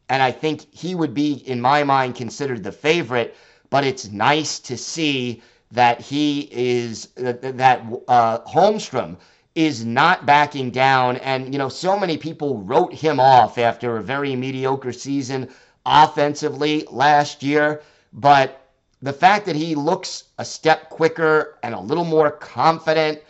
and 0.09 0.23
I 0.23 0.31
think 0.31 0.73
he 0.73 0.95
would 0.95 1.15
be, 1.15 1.33
in 1.47 1.61
my 1.61 1.83
mind, 1.83 2.15
considered 2.15 2.63
the 2.63 2.73
favorite. 2.73 3.37
But 3.71 3.85
it's 3.85 4.11
nice 4.11 4.61
to 4.61 4.77
see 4.77 5.43
that 5.73 6.01
he 6.01 6.49
is 6.51 7.09
that 7.17 7.85
uh, 8.07 8.39
Holmstrom 8.41 9.17
is 9.55 9.85
not 9.85 10.25
backing 10.25 10.71
down. 10.71 11.17
And, 11.17 11.53
you 11.53 11.59
know, 11.59 11.69
so 11.69 11.99
many 11.99 12.17
people 12.17 12.63
wrote 12.63 12.95
him 12.95 13.19
off 13.21 13.59
after 13.59 13.97
a 13.97 14.03
very 14.03 14.37
mediocre 14.37 14.93
season 14.93 15.49
offensively 15.85 16.87
last 16.91 17.43
year. 17.43 17.83
But 18.13 18.68
the 19.03 19.13
fact 19.13 19.47
that 19.47 19.57
he 19.57 19.75
looks 19.75 20.25
a 20.39 20.45
step 20.45 20.91
quicker 20.91 21.59
and 21.63 21.75
a 21.75 21.81
little 21.81 22.05
more 22.05 22.31
confident 22.31 23.21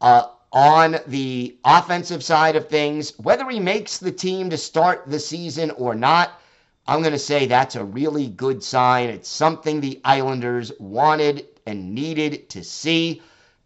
uh, 0.00 0.28
on 0.52 0.98
the 1.06 1.56
offensive 1.64 2.22
side 2.22 2.56
of 2.56 2.68
things, 2.68 3.18
whether 3.18 3.48
he 3.48 3.60
makes 3.60 3.98
the 3.98 4.12
team 4.12 4.50
to 4.50 4.56
start 4.56 5.04
the 5.06 5.18
season 5.18 5.70
or 5.72 5.94
not, 5.94 6.40
I'm 6.86 7.00
going 7.00 7.12
to 7.12 7.18
say 7.18 7.46
that's 7.46 7.76
a 7.76 7.84
really 7.84 8.28
good 8.28 8.62
sign. 8.62 9.10
It's 9.10 9.28
something 9.28 9.80
the 9.80 10.00
Islanders 10.04 10.72
wanted 10.78 11.46
and 11.66 11.94
needed 11.94 12.48
to 12.50 12.64
see. 12.64 13.22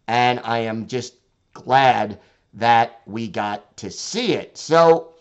And 0.07 0.41
I 0.43 0.59
am 0.59 0.87
just 0.87 1.15
glad 1.53 2.19
that 2.53 3.01
we 3.05 3.27
got 3.27 3.77
to 3.77 3.89
see 3.89 4.33
it. 4.33 4.57
So, 4.57 5.13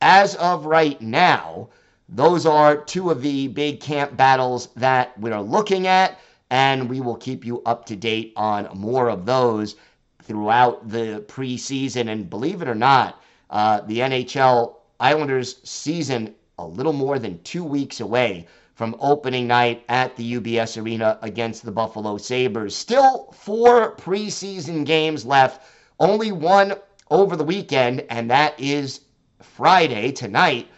as 0.00 0.36
of 0.36 0.66
right 0.66 1.00
now, 1.00 1.68
those 2.14 2.44
are 2.44 2.76
two 2.76 3.10
of 3.10 3.22
the 3.22 3.48
big 3.48 3.80
camp 3.80 4.18
battles 4.18 4.68
that 4.76 5.18
we're 5.18 5.40
looking 5.40 5.86
at, 5.86 6.18
and 6.50 6.90
we 6.90 7.00
will 7.00 7.16
keep 7.16 7.42
you 7.42 7.62
up 7.64 7.86
to 7.86 7.96
date 7.96 8.34
on 8.36 8.68
more 8.74 9.08
of 9.08 9.24
those 9.24 9.76
throughout 10.22 10.86
the 10.90 11.24
preseason. 11.26 12.12
And 12.12 12.28
believe 12.28 12.60
it 12.60 12.68
or 12.68 12.74
not, 12.74 13.22
uh, 13.48 13.80
the 13.86 14.00
NHL 14.00 14.74
Islanders 15.00 15.56
season 15.64 16.34
a 16.58 16.66
little 16.66 16.92
more 16.92 17.18
than 17.18 17.42
two 17.44 17.64
weeks 17.64 18.00
away 18.00 18.46
from 18.74 18.94
opening 19.00 19.46
night 19.46 19.82
at 19.88 20.14
the 20.16 20.34
UBS 20.38 20.80
Arena 20.80 21.18
against 21.22 21.64
the 21.64 21.72
Buffalo 21.72 22.18
Sabres. 22.18 22.76
Still 22.76 23.32
four 23.32 23.96
preseason 23.96 24.84
games 24.84 25.24
left, 25.24 25.62
only 25.98 26.30
one 26.30 26.74
over 27.10 27.36
the 27.36 27.44
weekend, 27.44 28.04
and 28.10 28.30
that 28.30 28.58
is 28.60 29.00
Friday 29.40 30.12
tonight. 30.12 30.68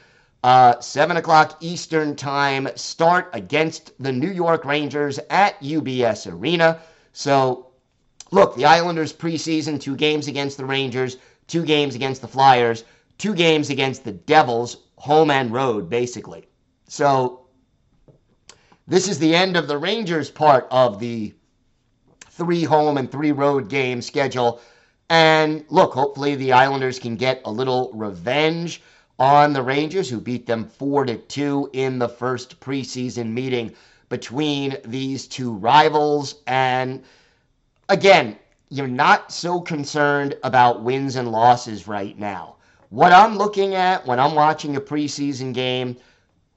Uh, 0.45 0.79
7 0.79 1.17
o'clock 1.17 1.57
Eastern 1.61 2.15
Time 2.15 2.69
start 2.75 3.31
against 3.33 3.93
the 3.99 4.13
New 4.13 4.31
York 4.31 4.67
Rangers 4.67 5.19
at 5.31 5.59
UBS 5.61 6.31
Arena. 6.31 6.81
So 7.15 7.71
look, 8.31 8.55
the 8.55 8.67
Islanders 8.67 9.11
preseason, 9.11 9.81
two 9.81 9.97
games 9.97 10.29
against 10.29 10.59
the 10.59 10.67
Rangers, 10.67 11.17
two 11.47 11.65
games 11.65 11.95
against 11.95 12.21
the 12.21 12.29
Flyers, 12.29 12.85
two 13.17 13.33
games 13.33 13.71
against 13.71 14.05
the 14.05 14.13
Devils, 14.13 14.83
home 14.97 15.31
and 15.31 15.51
road, 15.51 15.89
basically. 15.89 16.47
So 16.89 17.47
this 18.87 19.09
is 19.09 19.19
the 19.19 19.35
end 19.35 19.57
of 19.57 19.67
the 19.67 19.79
Rangers 19.79 20.31
part 20.31 20.69
of 20.71 21.01
the 21.01 21.33
three 22.21 22.65
home 22.65 22.99
and 22.99 23.11
three 23.11 23.33
road 23.33 23.71
game 23.71 24.03
schedule. 24.03 24.61
And 25.09 25.65
look, 25.71 25.95
hopefully 25.95 26.35
the 26.35 26.53
Islanders 26.53 26.99
can 26.99 27.17
get 27.17 27.41
a 27.47 27.51
little 27.51 27.91
revenge 27.95 28.83
on 29.18 29.52
the 29.52 29.62
Rangers, 29.62 30.11
who 30.11 30.21
beat 30.21 30.47
them 30.47 30.64
4 30.64 31.06
to 31.06 31.16
2 31.16 31.71
in 31.73 31.99
the 31.99 32.09
first 32.09 32.61
preseason 32.61 33.33
meeting 33.33 33.73
between 34.09 34.76
these 34.85 35.26
two 35.26 35.52
rivals. 35.52 36.37
And 36.47 37.02
again, 37.88 38.38
you're 38.71 38.87
not 38.88 39.33
so 39.33 39.61
concerned 39.61 40.37
about 40.42 40.83
wins 40.83 41.16
and 41.16 41.30
losses 41.30 41.87
right 41.87 42.18
now. 42.18 42.56
What 42.90 43.12
I'm 43.12 43.37
looking 43.37 43.75
at 43.75 44.06
when 44.06 44.21
I'm 44.21 44.35
watching 44.35 44.76
a 44.76 44.80
preseason 44.80 45.52
game, 45.52 45.97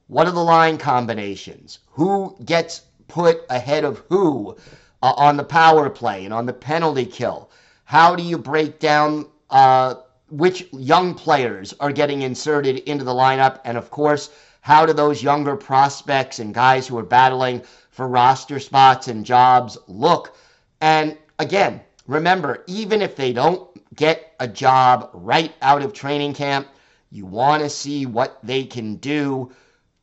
what 0.07 0.27
are 0.27 0.31
the 0.31 0.43
line 0.43 0.77
combinations? 0.77 1.79
Who 1.91 2.35
gets 2.43 2.81
put 3.07 3.41
ahead 3.49 3.83
of 3.83 4.03
who 4.09 4.55
uh, 5.03 5.13
on 5.15 5.37
the 5.37 5.43
power 5.43 5.89
play 5.89 6.25
and 6.25 6.33
on 6.33 6.45
the 6.45 6.53
penalty 6.53 7.05
kill? 7.05 7.49
How 7.85 8.15
do 8.15 8.23
you 8.23 8.37
break 8.37 8.79
down 8.79 9.27
uh, 9.49 9.95
which 10.29 10.67
young 10.73 11.13
players 11.13 11.73
are 11.79 11.91
getting 11.91 12.21
inserted 12.21 12.79
into 12.79 13.03
the 13.03 13.13
lineup? 13.13 13.59
And 13.65 13.77
of 13.77 13.89
course, 13.89 14.29
how 14.61 14.85
do 14.85 14.93
those 14.93 15.23
younger 15.23 15.55
prospects 15.55 16.39
and 16.39 16.53
guys 16.53 16.87
who 16.87 16.97
are 16.97 17.03
battling 17.03 17.63
for 17.89 18.07
roster 18.07 18.59
spots 18.59 19.07
and 19.07 19.25
jobs 19.25 19.77
look? 19.87 20.37
And 20.81 21.17
again, 21.39 21.81
remember, 22.07 22.63
even 22.67 23.01
if 23.01 23.15
they 23.15 23.33
don't 23.33 23.69
get 23.95 24.33
a 24.39 24.47
job 24.47 25.09
right 25.13 25.53
out 25.61 25.81
of 25.81 25.93
training 25.93 26.33
camp, 26.33 26.67
you 27.09 27.25
want 27.25 27.63
to 27.63 27.69
see 27.69 28.05
what 28.05 28.39
they 28.43 28.65
can 28.65 28.97
do 28.97 29.51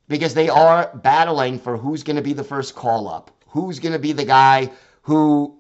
because 0.08 0.34
they 0.34 0.48
are 0.48 0.90
battling 1.02 1.58
for 1.58 1.76
who's 1.76 2.02
going 2.02 2.16
to 2.16 2.22
be 2.22 2.32
the 2.32 2.44
first 2.44 2.74
call 2.74 3.08
up, 3.08 3.30
who's 3.46 3.78
going 3.78 3.92
to 3.92 3.98
be 3.98 4.12
the 4.12 4.24
guy 4.24 4.70
who 5.02 5.58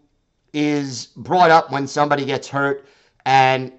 is 0.52 1.06
brought 1.16 1.50
up 1.50 1.70
when 1.70 1.86
somebody 1.86 2.24
gets 2.24 2.48
hurt 2.48 2.86
and 3.26 3.72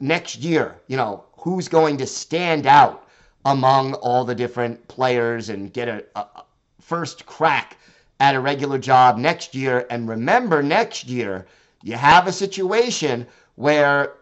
next 0.00 0.36
year, 0.36 0.76
you 0.88 0.96
know, 0.96 1.24
who's 1.36 1.68
going 1.68 1.96
to 1.98 2.06
stand 2.06 2.66
out 2.66 3.06
among 3.44 3.94
all 3.94 4.24
the 4.24 4.34
different 4.34 4.86
players 4.88 5.48
and 5.48 5.72
get 5.72 5.88
a, 5.88 6.04
a, 6.16 6.26
first 6.80 7.24
crack 7.26 7.76
at 8.18 8.34
a 8.34 8.40
regular 8.40 8.78
job 8.78 9.16
next 9.16 9.54
year. 9.54 9.86
And 9.90 10.08
remember, 10.08 10.62
next 10.62 11.06
year, 11.06 11.46
you 11.82 11.94
have 11.94 12.26
a 12.26 12.32
situation 12.32 13.26
where 13.54 14.14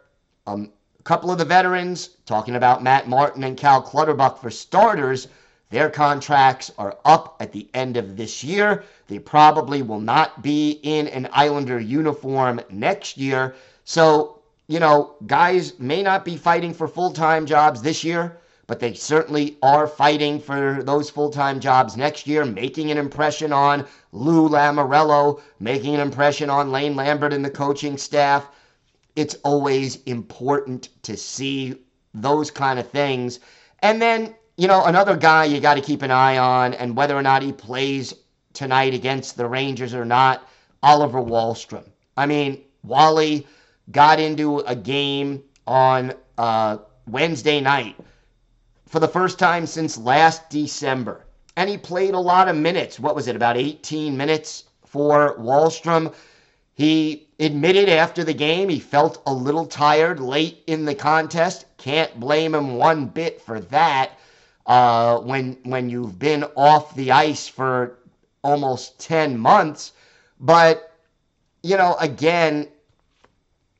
um, 0.46 0.70
a 0.98 1.02
couple 1.02 1.30
of 1.30 1.38
the 1.38 1.44
veterans, 1.44 2.10
talking 2.26 2.56
about 2.56 2.82
Matt 2.82 3.08
Martin 3.08 3.42
and 3.44 3.56
Cal 3.56 3.82
Clutterbuck 3.82 4.40
for 4.40 4.50
starters, 4.50 5.28
their 5.70 5.90
contracts 5.90 6.70
are 6.78 6.96
up 7.04 7.36
at 7.40 7.52
the 7.52 7.68
end 7.74 7.96
of 7.96 8.16
this 8.16 8.42
year. 8.42 8.84
They 9.06 9.18
probably 9.18 9.82
will 9.82 10.00
not 10.00 10.42
be 10.42 10.80
in 10.82 11.08
an 11.08 11.28
Islander 11.32 11.78
uniform 11.78 12.60
next 12.70 13.18
year. 13.18 13.54
So, 13.84 14.37
you 14.68 14.78
know, 14.78 15.16
guys 15.26 15.78
may 15.78 16.02
not 16.02 16.24
be 16.26 16.36
fighting 16.36 16.74
for 16.74 16.86
full 16.86 17.10
time 17.10 17.46
jobs 17.46 17.80
this 17.80 18.04
year, 18.04 18.38
but 18.66 18.78
they 18.78 18.92
certainly 18.92 19.56
are 19.62 19.86
fighting 19.86 20.38
for 20.38 20.82
those 20.82 21.08
full 21.08 21.30
time 21.30 21.58
jobs 21.58 21.96
next 21.96 22.26
year, 22.26 22.44
making 22.44 22.90
an 22.90 22.98
impression 22.98 23.50
on 23.50 23.86
Lou 24.12 24.46
Lamoriello, 24.46 25.40
making 25.58 25.94
an 25.94 26.00
impression 26.00 26.50
on 26.50 26.70
Lane 26.70 26.94
Lambert 26.94 27.32
and 27.32 27.42
the 27.42 27.50
coaching 27.50 27.96
staff. 27.96 28.46
It's 29.16 29.36
always 29.42 30.02
important 30.02 30.90
to 31.02 31.16
see 31.16 31.76
those 32.12 32.50
kind 32.50 32.78
of 32.78 32.88
things. 32.90 33.40
And 33.80 34.02
then, 34.02 34.34
you 34.58 34.68
know, 34.68 34.84
another 34.84 35.16
guy 35.16 35.44
you 35.44 35.60
got 35.60 35.74
to 35.74 35.80
keep 35.80 36.02
an 36.02 36.10
eye 36.10 36.36
on, 36.36 36.74
and 36.74 36.94
whether 36.94 37.16
or 37.16 37.22
not 37.22 37.42
he 37.42 37.52
plays 37.52 38.12
tonight 38.52 38.92
against 38.92 39.36
the 39.38 39.46
Rangers 39.46 39.94
or 39.94 40.04
not, 40.04 40.46
Oliver 40.82 41.20
Wahlstrom. 41.20 41.84
I 42.18 42.26
mean, 42.26 42.62
Wally 42.84 43.46
got 43.90 44.20
into 44.20 44.58
a 44.60 44.76
game 44.76 45.42
on 45.66 46.12
uh, 46.36 46.78
Wednesday 47.06 47.60
night 47.60 47.96
for 48.86 49.00
the 49.00 49.08
first 49.08 49.38
time 49.38 49.66
since 49.66 49.98
last 49.98 50.48
December. 50.50 51.24
And 51.56 51.68
he 51.68 51.76
played 51.76 52.14
a 52.14 52.20
lot 52.20 52.48
of 52.48 52.56
minutes. 52.56 53.00
What 53.00 53.14
was 53.14 53.28
it, 53.28 53.36
about 53.36 53.56
18 53.56 54.16
minutes 54.16 54.64
for 54.86 55.36
Wahlstrom? 55.38 56.14
He 56.74 57.28
admitted 57.40 57.88
after 57.88 58.22
the 58.22 58.34
game 58.34 58.68
he 58.68 58.78
felt 58.78 59.22
a 59.26 59.32
little 59.32 59.66
tired 59.66 60.20
late 60.20 60.62
in 60.66 60.84
the 60.84 60.94
contest. 60.94 61.64
Can't 61.76 62.20
blame 62.20 62.54
him 62.54 62.76
one 62.76 63.06
bit 63.06 63.40
for 63.40 63.60
that. 63.60 64.12
Uh, 64.66 65.18
when 65.20 65.58
when 65.64 65.88
you've 65.88 66.18
been 66.18 66.44
off 66.54 66.94
the 66.94 67.10
ice 67.10 67.48
for 67.48 67.98
almost 68.44 69.00
10 69.00 69.38
months. 69.38 69.92
But, 70.38 70.92
you 71.62 71.76
know, 71.76 71.96
again, 71.98 72.68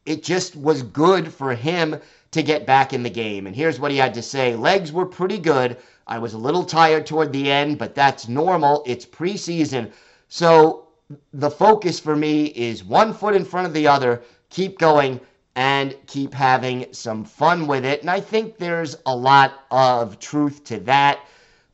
it 0.09 0.23
just 0.23 0.57
was 0.57 0.83
good 0.83 1.33
for 1.33 1.55
him 1.55 2.01
to 2.31 2.43
get 2.43 2.67
back 2.67 2.93
in 2.95 3.03
the 3.03 3.11
game. 3.11 3.47
And 3.47 3.55
here's 3.55 3.79
what 3.79 3.91
he 3.91 3.99
had 3.99 4.15
to 4.15 4.23
say 4.23 4.57
Legs 4.57 4.91
were 4.91 5.07
pretty 5.07 5.39
good. 5.39 5.77
I 6.07 6.19
was 6.19 6.33
a 6.33 6.39
little 6.39 6.65
tired 6.65 7.07
toward 7.07 7.33
the 7.33 7.51
end, 7.51 7.79
but 7.79 7.95
that's 7.95 8.27
normal. 8.27 8.83
It's 8.87 9.05
preseason. 9.05 9.93
So 10.29 10.89
the 11.35 11.51
focus 11.51 12.01
for 12.01 12.17
me 12.17 12.47
is 12.47 12.83
one 12.83 13.13
foot 13.13 13.35
in 13.35 13.45
front 13.45 13.67
of 13.67 13.75
the 13.75 13.87
other, 13.87 14.23
keep 14.49 14.79
going 14.79 15.21
and 15.57 15.95
keep 16.07 16.33
having 16.33 16.87
some 16.93 17.25
fun 17.25 17.67
with 17.67 17.85
it. 17.85 18.01
And 18.01 18.11
I 18.11 18.21
think 18.21 18.57
there's 18.57 18.97
a 19.05 19.15
lot 19.15 19.65
of 19.71 20.19
truth 20.19 20.65
to 20.65 20.81
that. 20.81 21.21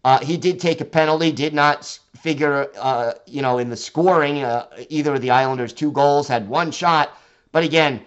Uh, 0.05 0.19
he 0.19 0.37
did 0.37 0.59
take 0.59 0.81
a 0.81 0.85
penalty, 0.85 1.31
did 1.31 1.55
not 1.55 1.99
figure, 2.17 2.69
uh, 2.79 3.13
you 3.27 3.43
know, 3.43 3.59
in 3.59 3.71
the 3.71 3.77
scoring. 3.77 4.43
Uh, 4.43 4.67
either 4.89 5.15
of 5.15 5.21
the 5.21 5.31
Islanders' 5.31 5.73
two 5.73 5.93
goals 5.93 6.27
had 6.27 6.49
one 6.49 6.71
shot. 6.71 7.17
But 7.53 7.63
again, 7.63 8.01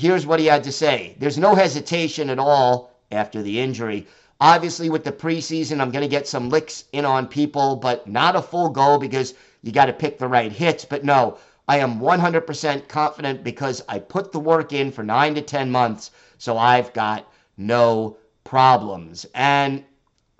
here's 0.00 0.26
what 0.26 0.40
he 0.40 0.46
had 0.46 0.64
to 0.64 0.72
say 0.72 1.14
there's 1.18 1.38
no 1.38 1.54
hesitation 1.54 2.30
at 2.30 2.38
all 2.38 2.90
after 3.12 3.42
the 3.42 3.60
injury. 3.60 4.06
Obviously, 4.40 4.88
with 4.88 5.04
the 5.04 5.12
preseason, 5.12 5.80
I'm 5.80 5.90
going 5.90 6.02
to 6.02 6.16
get 6.16 6.26
some 6.26 6.48
licks 6.48 6.84
in 6.92 7.04
on 7.04 7.26
people, 7.26 7.76
but 7.76 8.06
not 8.06 8.36
a 8.36 8.40
full 8.40 8.70
go 8.70 8.96
because 8.98 9.34
you 9.62 9.70
got 9.70 9.86
to 9.86 9.92
pick 9.92 10.18
the 10.18 10.26
right 10.26 10.50
hits. 10.50 10.86
But 10.86 11.04
no, 11.04 11.36
I 11.68 11.78
am 11.80 12.00
100% 12.00 12.88
confident 12.88 13.44
because 13.44 13.82
I 13.86 13.98
put 13.98 14.32
the 14.32 14.40
work 14.40 14.72
in 14.72 14.90
for 14.90 15.04
nine 15.04 15.34
to 15.34 15.42
10 15.42 15.70
months, 15.70 16.10
so 16.38 16.56
I've 16.56 16.94
got 16.94 17.30
no 17.58 18.16
problems. 18.42 19.26
And 19.34 19.84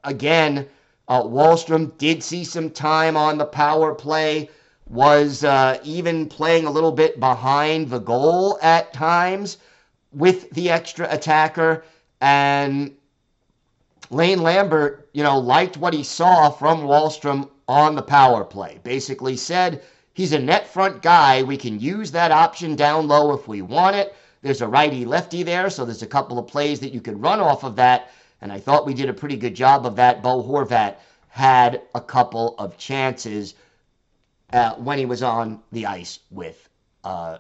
again, 0.03 0.67
uh, 1.07 1.23
Wahlstrom 1.23 1.99
did 1.99 2.23
see 2.23 2.45
some 2.45 2.71
time 2.71 3.19
on 3.19 3.37
the 3.37 3.45
power 3.45 3.95
play, 3.95 4.49
was 4.91 5.43
uh, 5.45 5.79
even 5.83 6.27
playing 6.27 6.67
a 6.67 6.71
little 6.71 6.93
bit 6.93 7.19
behind 7.19 7.89
the 7.89 7.99
goal 7.99 8.59
at 8.61 8.93
times 8.93 9.57
with 10.13 10.51
the 10.51 10.69
extra 10.69 11.07
attacker. 11.11 11.85
And 12.21 12.95
Lane 14.11 14.43
Lambert, 14.43 15.09
you 15.13 15.23
know, 15.23 15.39
liked 15.39 15.79
what 15.79 15.95
he 15.95 16.03
saw 16.03 16.51
from 16.51 16.83
Wahlstrom 16.83 17.49
on 17.69 17.95
the 17.95 18.03
power 18.03 18.45
play. 18.45 18.81
Basically 18.83 19.37
said 19.37 19.83
he's 20.13 20.33
a 20.33 20.39
net 20.39 20.67
front 20.67 21.01
guy. 21.01 21.43
We 21.43 21.57
can 21.57 21.81
use 21.81 22.11
that 22.11 22.33
option 22.33 22.77
down 22.77 23.09
low 23.09 23.33
if 23.33 23.49
we 23.49 23.63
want 23.63 23.97
it. 23.97 24.15
There's 24.43 24.61
a 24.61 24.69
righty 24.69 25.07
lefty 25.07 25.43
there, 25.43 25.71
so 25.71 25.85
there's 25.87 26.03
a 26.03 26.07
couple 26.07 26.39
of 26.39 26.47
plays 26.49 26.81
that 26.81 26.93
you 26.93 27.01
could 27.01 27.23
run 27.23 27.41
off 27.41 27.63
of 27.63 27.77
that 27.77 28.11
and 28.41 28.53
I 28.53 28.59
thought 28.59 28.87
we 28.87 28.95
did 28.95 29.09
a 29.09 29.15
pretty 29.15 29.37
good 29.37 29.55
job 29.55 29.85
of 29.85 29.97
that. 29.97 30.23
Bo 30.23 30.43
Horvat 30.43 30.97
had 31.29 31.83
a 31.95 32.01
couple 32.01 32.55
of 32.59 32.79
chances 32.79 33.55
uh, 34.53 34.75
when 34.75 34.99
he 34.99 35.07
was 35.07 35.23
on 35.23 35.61
the 35.73 35.87
ice 35.87 36.21
with 36.31 36.69
uh, 37.05 37.39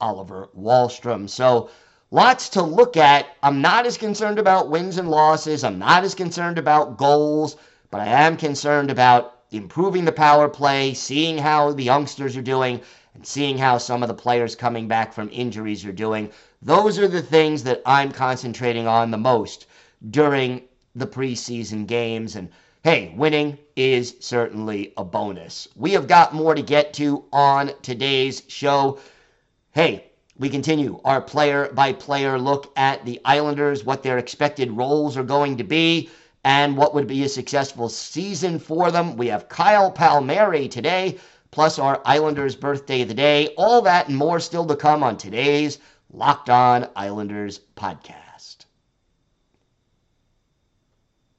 Oliver 0.00 0.48
Wahlstrom. 0.56 1.28
So 1.28 1.70
lots 2.10 2.48
to 2.50 2.62
look 2.62 2.96
at. 2.96 3.26
I'm 3.42 3.60
not 3.60 3.86
as 3.86 3.96
concerned 3.96 4.38
about 4.38 4.70
wins 4.70 4.98
and 4.98 5.10
losses. 5.10 5.64
I'm 5.64 5.78
not 5.78 6.04
as 6.04 6.14
concerned 6.14 6.58
about 6.58 6.96
goals, 6.96 7.56
but 7.90 8.00
I 8.00 8.06
am 8.06 8.36
concerned 8.36 8.90
about 8.90 9.34
improving 9.50 10.04
the 10.04 10.12
power 10.12 10.48
play, 10.48 10.94
seeing 10.94 11.38
how 11.38 11.72
the 11.72 11.84
youngsters 11.84 12.36
are 12.36 12.42
doing, 12.42 12.80
and 13.14 13.26
seeing 13.26 13.58
how 13.58 13.78
some 13.78 14.02
of 14.02 14.08
the 14.08 14.14
players 14.14 14.54
coming 14.54 14.86
back 14.86 15.12
from 15.12 15.28
injuries 15.32 15.84
are 15.84 15.92
doing. 15.92 16.30
Those 16.62 16.98
are 16.98 17.08
the 17.08 17.22
things 17.22 17.62
that 17.64 17.82
I'm 17.86 18.12
concentrating 18.12 18.86
on 18.86 19.10
the 19.10 19.18
most 19.18 19.66
during 20.10 20.62
the 20.94 21.06
preseason 21.06 21.86
games. 21.86 22.36
And 22.36 22.50
hey, 22.84 23.12
winning 23.16 23.58
is 23.78 24.16
certainly 24.18 24.92
a 24.96 25.04
bonus. 25.04 25.68
We 25.76 25.92
have 25.92 26.08
got 26.08 26.34
more 26.34 26.52
to 26.52 26.62
get 26.62 26.92
to 26.94 27.24
on 27.32 27.70
today's 27.80 28.42
show. 28.48 28.98
Hey, 29.70 30.10
we 30.36 30.48
continue 30.48 31.00
our 31.04 31.20
player 31.20 31.70
by 31.72 31.92
player 31.92 32.40
look 32.40 32.72
at 32.76 33.04
the 33.04 33.20
Islanders, 33.24 33.84
what 33.84 34.02
their 34.02 34.18
expected 34.18 34.72
roles 34.72 35.16
are 35.16 35.22
going 35.22 35.56
to 35.58 35.64
be, 35.64 36.10
and 36.42 36.76
what 36.76 36.92
would 36.92 37.06
be 37.06 37.22
a 37.22 37.28
successful 37.28 37.88
season 37.88 38.58
for 38.58 38.90
them. 38.90 39.16
We 39.16 39.28
have 39.28 39.48
Kyle 39.48 39.92
Palmieri 39.92 40.66
today, 40.66 41.18
plus 41.52 41.78
our 41.78 42.02
Islanders 42.04 42.56
birthday 42.56 43.02
of 43.02 43.08
the 43.08 43.14
day. 43.14 43.54
All 43.56 43.80
that 43.82 44.08
and 44.08 44.16
more 44.16 44.40
still 44.40 44.66
to 44.66 44.74
come 44.74 45.04
on 45.04 45.16
today's 45.16 45.78
Locked 46.12 46.50
On 46.50 46.88
Islanders 46.96 47.60
podcast. 47.76 48.27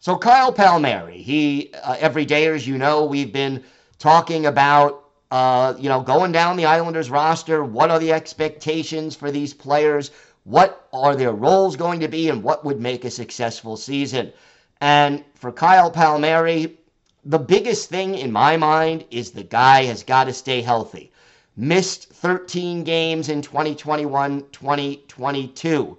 So 0.02 0.16
Kyle 0.16 0.54
Palmieri, 0.54 1.22
he 1.22 1.72
uh, 1.74 1.98
every 2.00 2.24
day, 2.24 2.48
as 2.48 2.66
you 2.66 2.78
know, 2.78 3.04
we've 3.04 3.34
been 3.34 3.66
talking 3.98 4.46
about 4.46 5.04
uh, 5.30 5.74
you 5.78 5.90
know 5.90 6.00
going 6.00 6.32
down 6.32 6.56
the 6.56 6.68
Islanders 6.68 7.10
roster. 7.10 7.66
What 7.66 7.92
are 7.92 8.00
the 8.00 8.14
expectations 8.14 9.14
for 9.14 9.30
these 9.30 9.54
players? 9.54 10.12
What 10.46 10.88
are 10.94 11.18
their 11.18 11.34
roles 11.34 11.76
going 11.76 12.00
to 12.00 12.08
be, 12.08 12.30
and 12.30 12.42
what 12.42 12.64
would 12.64 12.80
make 12.80 13.04
a 13.04 13.12
successful 13.12 13.76
season? 13.76 14.32
And 14.80 15.22
for 15.36 15.52
Kyle 15.52 15.92
Palmieri, 15.92 16.78
the 17.26 17.38
biggest 17.38 17.90
thing 17.90 18.16
in 18.16 18.32
my 18.32 18.56
mind 18.56 19.04
is 19.12 19.32
the 19.32 19.44
guy 19.44 19.84
has 19.84 20.04
got 20.04 20.24
to 20.24 20.34
stay 20.34 20.62
healthy. 20.62 21.12
Missed 21.58 22.08
13 22.14 22.86
games 22.86 23.28
in 23.28 23.42
2021 23.42 24.46
2022. 24.54 25.98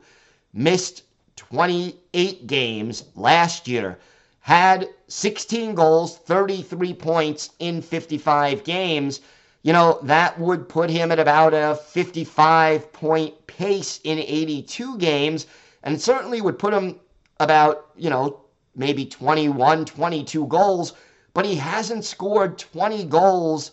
Missed 0.55 1.03
28 2.12 2.46
games 2.49 3.05
last 3.14 3.68
year. 3.68 3.96
Had 4.40 4.88
16 5.07 5.75
goals, 5.77 6.16
33 6.16 6.92
points 6.94 7.51
in 7.61 7.81
55 7.81 8.64
games. 8.64 9.20
You 9.62 9.73
know, 9.73 10.01
that 10.03 10.38
would 10.40 10.68
put 10.68 10.90
him 10.90 11.12
at 11.12 11.20
about 11.20 11.55
a 11.55 11.77
55 11.77 12.92
point 12.92 13.46
pace 13.46 14.01
in 14.03 14.18
82 14.18 14.99
games, 14.99 15.46
and 15.85 16.01
certainly 16.01 16.40
would 16.40 16.59
put 16.59 16.75
him 16.75 16.99
about, 17.38 17.90
you 17.96 18.11
know, 18.11 18.40
maybe 18.75 19.05
21, 19.05 19.85
22 19.85 20.46
goals, 20.46 20.94
but 21.33 21.44
he 21.44 21.55
hasn't 21.55 22.05
scored 22.05 22.59
20 22.59 23.05
goals 23.05 23.70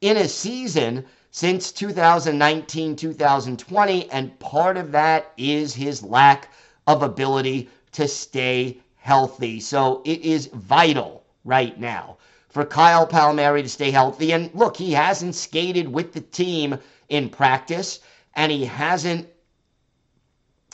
in 0.00 0.16
a 0.16 0.28
season 0.28 1.04
since 1.32 1.72
2019 1.72 2.94
2020, 2.94 4.10
and 4.10 4.38
part 4.38 4.76
of 4.76 4.92
that 4.92 5.32
is 5.36 5.74
his 5.74 6.02
lack 6.04 6.52
of 6.86 7.02
ability 7.02 7.68
to 7.92 8.06
stay 8.08 8.78
healthy. 8.96 9.60
So 9.60 10.02
it 10.04 10.20
is 10.20 10.46
vital 10.46 11.24
right 11.44 11.78
now 11.78 12.16
for 12.48 12.64
Kyle 12.64 13.06
Palmieri 13.06 13.62
to 13.62 13.68
stay 13.68 13.90
healthy. 13.90 14.32
And 14.32 14.50
look, 14.54 14.76
he 14.76 14.92
hasn't 14.92 15.34
skated 15.34 15.88
with 15.88 16.12
the 16.12 16.20
team 16.20 16.78
in 17.08 17.28
practice, 17.28 18.00
and 18.34 18.50
he 18.52 18.64
hasn't 18.64 19.28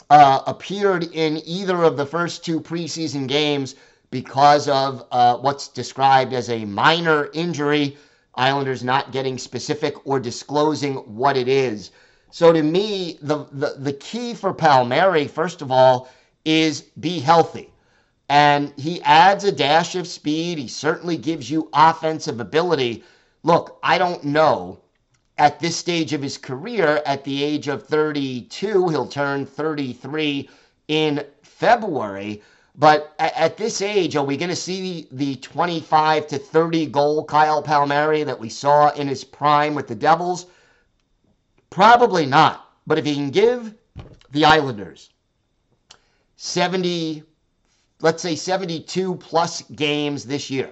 uh, 0.09 0.41
appeared 0.47 1.03
in 1.03 1.41
either 1.45 1.83
of 1.83 1.97
the 1.97 2.05
first 2.05 2.43
two 2.43 2.59
preseason 2.59 3.27
games 3.27 3.75
because 4.09 4.67
of 4.67 5.05
uh, 5.11 5.37
what's 5.37 5.67
described 5.67 6.33
as 6.33 6.49
a 6.49 6.65
minor 6.65 7.29
injury. 7.33 7.97
Islanders 8.35 8.83
not 8.83 9.11
getting 9.11 9.37
specific 9.37 10.07
or 10.07 10.19
disclosing 10.19 10.95
what 10.95 11.35
it 11.37 11.47
is. 11.47 11.91
So 12.29 12.53
to 12.53 12.61
me, 12.61 13.17
the, 13.21 13.45
the, 13.51 13.75
the 13.77 13.93
key 13.93 14.33
for 14.33 14.53
Palmieri, 14.53 15.27
first 15.27 15.61
of 15.61 15.71
all, 15.71 16.09
is 16.47 16.81
be 16.97 17.19
healthy. 17.19 17.69
And 18.29 18.73
he 18.77 19.01
adds 19.03 19.43
a 19.43 19.51
dash 19.51 19.95
of 19.95 20.07
speed. 20.07 20.57
He 20.57 20.69
certainly 20.69 21.17
gives 21.17 21.51
you 21.51 21.69
offensive 21.73 22.39
ability. 22.39 23.03
Look, 23.43 23.77
I 23.83 23.97
don't 23.97 24.23
know 24.23 24.79
at 25.37 25.59
this 25.59 25.75
stage 25.75 26.13
of 26.13 26.21
his 26.21 26.37
career, 26.37 27.01
at 27.05 27.23
the 27.25 27.43
age 27.43 27.67
of 27.67 27.85
32, 27.85 28.87
he'll 28.87 29.07
turn 29.07 29.45
33 29.45 30.49
in 30.87 31.23
February. 31.43 32.41
But 32.75 33.13
at, 33.19 33.57
this 33.57 33.81
age, 33.81 34.15
are 34.15 34.25
we 34.25 34.37
going 34.37 34.49
to 34.49 34.55
see 34.55 35.07
the 35.11 35.35
25 35.37 36.27
to 36.27 36.37
30 36.37 36.85
goal 36.87 37.25
Kyle 37.25 37.61
Palmieri 37.61 38.23
that 38.23 38.39
we 38.39 38.49
saw 38.49 38.89
in 38.91 39.07
his 39.07 39.23
prime 39.23 39.75
with 39.75 39.87
the 39.87 39.95
Devils? 39.95 40.45
Probably 41.69 42.25
not. 42.25 42.71
But 42.85 42.99
if 42.99 43.05
he 43.05 43.15
can 43.15 43.31
give 43.31 43.73
the 44.31 44.45
Islanders 44.45 45.09
70, 46.37 47.23
let's 47.99 48.21
say 48.21 48.35
72 48.35 49.15
plus 49.15 49.63
games 49.75 50.23
this 50.23 50.49
year, 50.49 50.69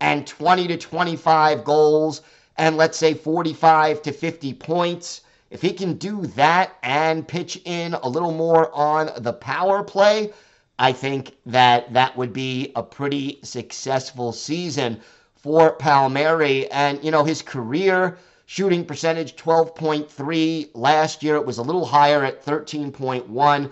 and 0.00 0.26
20 0.26 0.66
to 0.68 0.76
25 0.78 1.62
goals 1.62 2.22
and 2.56 2.76
let's 2.76 2.96
say 2.98 3.14
45 3.14 4.02
to 4.02 4.12
50 4.12 4.54
points. 4.54 5.20
If 5.50 5.60
he 5.60 5.72
can 5.72 5.94
do 5.94 6.26
that 6.28 6.76
and 6.82 7.28
pitch 7.28 7.60
in 7.64 7.94
a 7.94 8.08
little 8.08 8.32
more 8.32 8.74
on 8.74 9.10
the 9.18 9.32
power 9.32 9.82
play, 9.82 10.32
I 10.78 10.92
think 10.92 11.36
that 11.46 11.92
that 11.92 12.16
would 12.16 12.32
be 12.32 12.72
a 12.74 12.82
pretty 12.82 13.38
successful 13.42 14.32
season 14.32 15.00
for 15.36 15.72
Palmieri. 15.72 16.70
And, 16.70 17.02
you 17.04 17.10
know, 17.10 17.24
his 17.24 17.42
career 17.42 18.16
shooting 18.46 18.84
percentage 18.84 19.36
12.3. 19.36 20.70
Last 20.74 21.22
year 21.22 21.36
it 21.36 21.46
was 21.46 21.58
a 21.58 21.62
little 21.62 21.84
higher 21.84 22.24
at 22.24 22.44
13.1. 22.44 23.70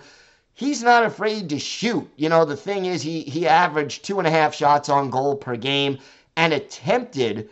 He's 0.55 0.83
not 0.83 1.03
afraid 1.03 1.49
to 1.49 1.59
shoot. 1.59 2.09
You 2.15 2.29
know, 2.29 2.45
the 2.45 2.55
thing 2.55 2.85
is, 2.85 3.01
he, 3.01 3.21
he 3.21 3.47
averaged 3.47 4.05
two 4.05 4.19
and 4.19 4.27
a 4.27 4.31
half 4.31 4.53
shots 4.53 4.87
on 4.87 5.09
goal 5.09 5.35
per 5.35 5.55
game 5.55 5.97
and 6.35 6.53
attempted 6.53 7.49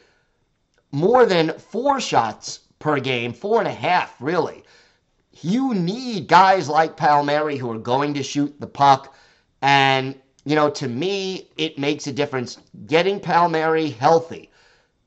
more 0.92 1.26
than 1.26 1.58
four 1.58 2.00
shots 2.00 2.60
per 2.80 3.00
game, 3.00 3.34
four 3.34 3.60
and 3.60 3.68
a 3.68 3.74
half, 3.74 4.16
really. 4.20 4.64
You 5.42 5.74
need 5.74 6.28
guys 6.28 6.70
like 6.70 6.98
Palmieri 6.98 7.58
who 7.58 7.72
are 7.72 7.80
going 7.80 8.14
to 8.14 8.24
shoot 8.24 8.60
the 8.60 8.68
puck. 8.68 9.16
And, 9.62 10.16
you 10.46 10.56
know, 10.56 10.70
to 10.70 10.88
me, 10.88 11.50
it 11.58 11.80
makes 11.80 12.08
a 12.08 12.14
difference 12.14 12.60
getting 12.86 13.20
Palmieri 13.20 13.90
healthy. 13.90 14.52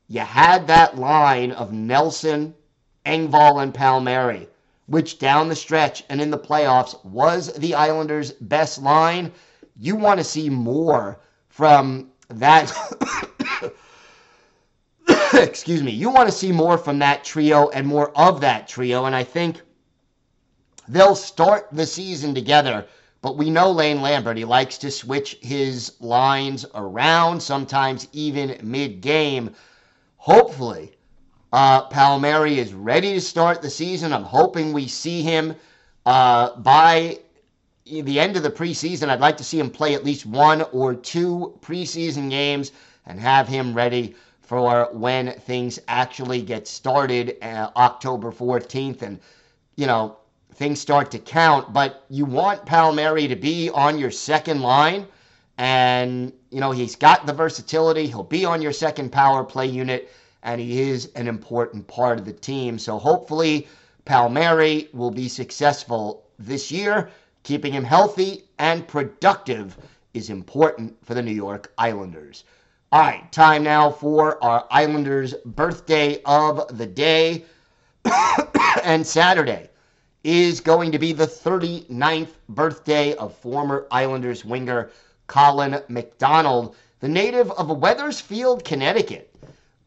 You 0.07 0.21
had 0.21 0.67
that 0.67 0.97
line 0.97 1.51
of 1.51 1.71
Nelson, 1.71 2.55
Engvall, 3.05 3.61
and 3.61 3.73
Palmieri, 3.73 4.47
which 4.87 5.19
down 5.19 5.49
the 5.49 5.55
stretch 5.55 6.03
and 6.09 6.21
in 6.21 6.29
the 6.31 6.37
playoffs 6.37 7.03
was 7.05 7.53
the 7.53 7.73
Islanders' 7.73 8.31
best 8.31 8.81
line. 8.81 9.31
You 9.77 9.95
want 9.95 10.19
to 10.19 10.23
see 10.23 10.49
more 10.49 11.19
from 11.49 12.11
that 12.29 12.71
excuse 15.33 15.83
me, 15.83 15.91
you 15.91 16.09
want 16.09 16.29
to 16.29 16.35
see 16.35 16.51
more 16.51 16.77
from 16.77 16.99
that 16.99 17.23
trio 17.23 17.69
and 17.69 17.87
more 17.87 18.11
of 18.17 18.41
that 18.41 18.67
trio. 18.67 19.05
And 19.05 19.15
I 19.15 19.23
think 19.23 19.61
they'll 20.87 21.15
start 21.15 21.67
the 21.71 21.85
season 21.85 22.33
together. 22.35 22.85
But 23.21 23.37
we 23.37 23.49
know 23.49 23.71
Lane 23.71 24.01
Lambert, 24.01 24.37
he 24.37 24.45
likes 24.45 24.77
to 24.79 24.91
switch 24.91 25.37
his 25.41 25.93
lines 25.99 26.65
around, 26.75 27.41
sometimes 27.41 28.07
even 28.13 28.59
mid 28.61 29.01
game. 29.01 29.55
Hopefully, 30.17 30.95
uh, 31.55 31.83
Palmieri 31.83 32.59
is 32.59 32.73
ready 32.73 33.13
to 33.13 33.21
start 33.21 33.61
the 33.61 33.69
season. 33.69 34.11
I'm 34.11 34.25
hoping 34.25 34.73
we 34.73 34.89
see 34.89 35.21
him 35.21 35.55
uh, 36.05 36.53
by 36.57 37.19
the 37.85 38.19
end 38.19 38.35
of 38.35 38.43
the 38.43 38.51
preseason. 38.51 39.07
I'd 39.07 39.21
like 39.21 39.37
to 39.37 39.43
see 39.45 39.57
him 39.57 39.69
play 39.69 39.93
at 39.93 40.03
least 40.03 40.25
one 40.25 40.63
or 40.73 40.93
two 40.93 41.57
preseason 41.61 42.29
games 42.29 42.73
and 43.05 43.21
have 43.21 43.47
him 43.47 43.73
ready 43.73 44.15
for 44.41 44.89
when 44.91 45.31
things 45.31 45.79
actually 45.87 46.41
get 46.41 46.67
started 46.67 47.37
uh, 47.41 47.69
October 47.77 48.33
14th 48.33 49.01
and, 49.01 49.17
you 49.77 49.87
know, 49.87 50.17
things 50.55 50.81
start 50.81 51.09
to 51.11 51.19
count. 51.19 51.71
But 51.71 52.03
you 52.09 52.25
want 52.25 52.65
Palmieri 52.65 53.29
to 53.29 53.35
be 53.37 53.69
on 53.69 53.97
your 53.97 54.11
second 54.11 54.59
line. 54.59 55.07
And, 55.57 56.33
you 56.51 56.59
know, 56.59 56.71
he's 56.71 56.97
got 56.97 57.25
the 57.25 57.31
versatility. 57.31 58.07
He'll 58.07 58.23
be 58.23 58.43
on 58.43 58.61
your 58.61 58.73
second 58.73 59.13
power 59.13 59.45
play 59.45 59.67
unit. 59.67 60.11
And 60.45 60.61
he 60.61 60.79
is 60.79 61.11
an 61.15 61.27
important 61.27 61.87
part 61.87 62.19
of 62.19 62.25
the 62.25 62.31
team. 62.31 62.79
So 62.79 62.97
hopefully, 62.97 63.67
Palmieri 64.05 64.87
will 64.93 65.11
be 65.11 65.27
successful 65.27 66.23
this 66.39 66.71
year. 66.71 67.09
Keeping 67.43 67.73
him 67.73 67.83
healthy 67.83 68.45
and 68.57 68.87
productive 68.87 69.77
is 70.13 70.29
important 70.29 70.95
for 71.03 71.15
the 71.15 71.21
New 71.21 71.33
York 71.33 71.73
Islanders. 71.77 72.45
All 72.91 73.01
right, 73.01 73.29
time 73.31 73.63
now 73.63 73.89
for 73.89 74.41
our 74.43 74.65
Islanders' 74.71 75.33
birthday 75.45 76.21
of 76.25 76.77
the 76.77 76.85
day. 76.85 77.43
and 78.83 79.05
Saturday 79.05 79.69
is 80.23 80.61
going 80.61 80.91
to 80.91 80.99
be 80.99 81.11
the 81.11 81.27
39th 81.27 82.33
birthday 82.49 83.15
of 83.15 83.35
former 83.35 83.87
Islanders 83.91 84.45
winger 84.45 84.91
Colin 85.27 85.81
McDonald, 85.87 86.75
the 86.99 87.09
native 87.09 87.51
of 87.51 87.69
Wethersfield, 87.69 88.63
Connecticut. 88.63 89.34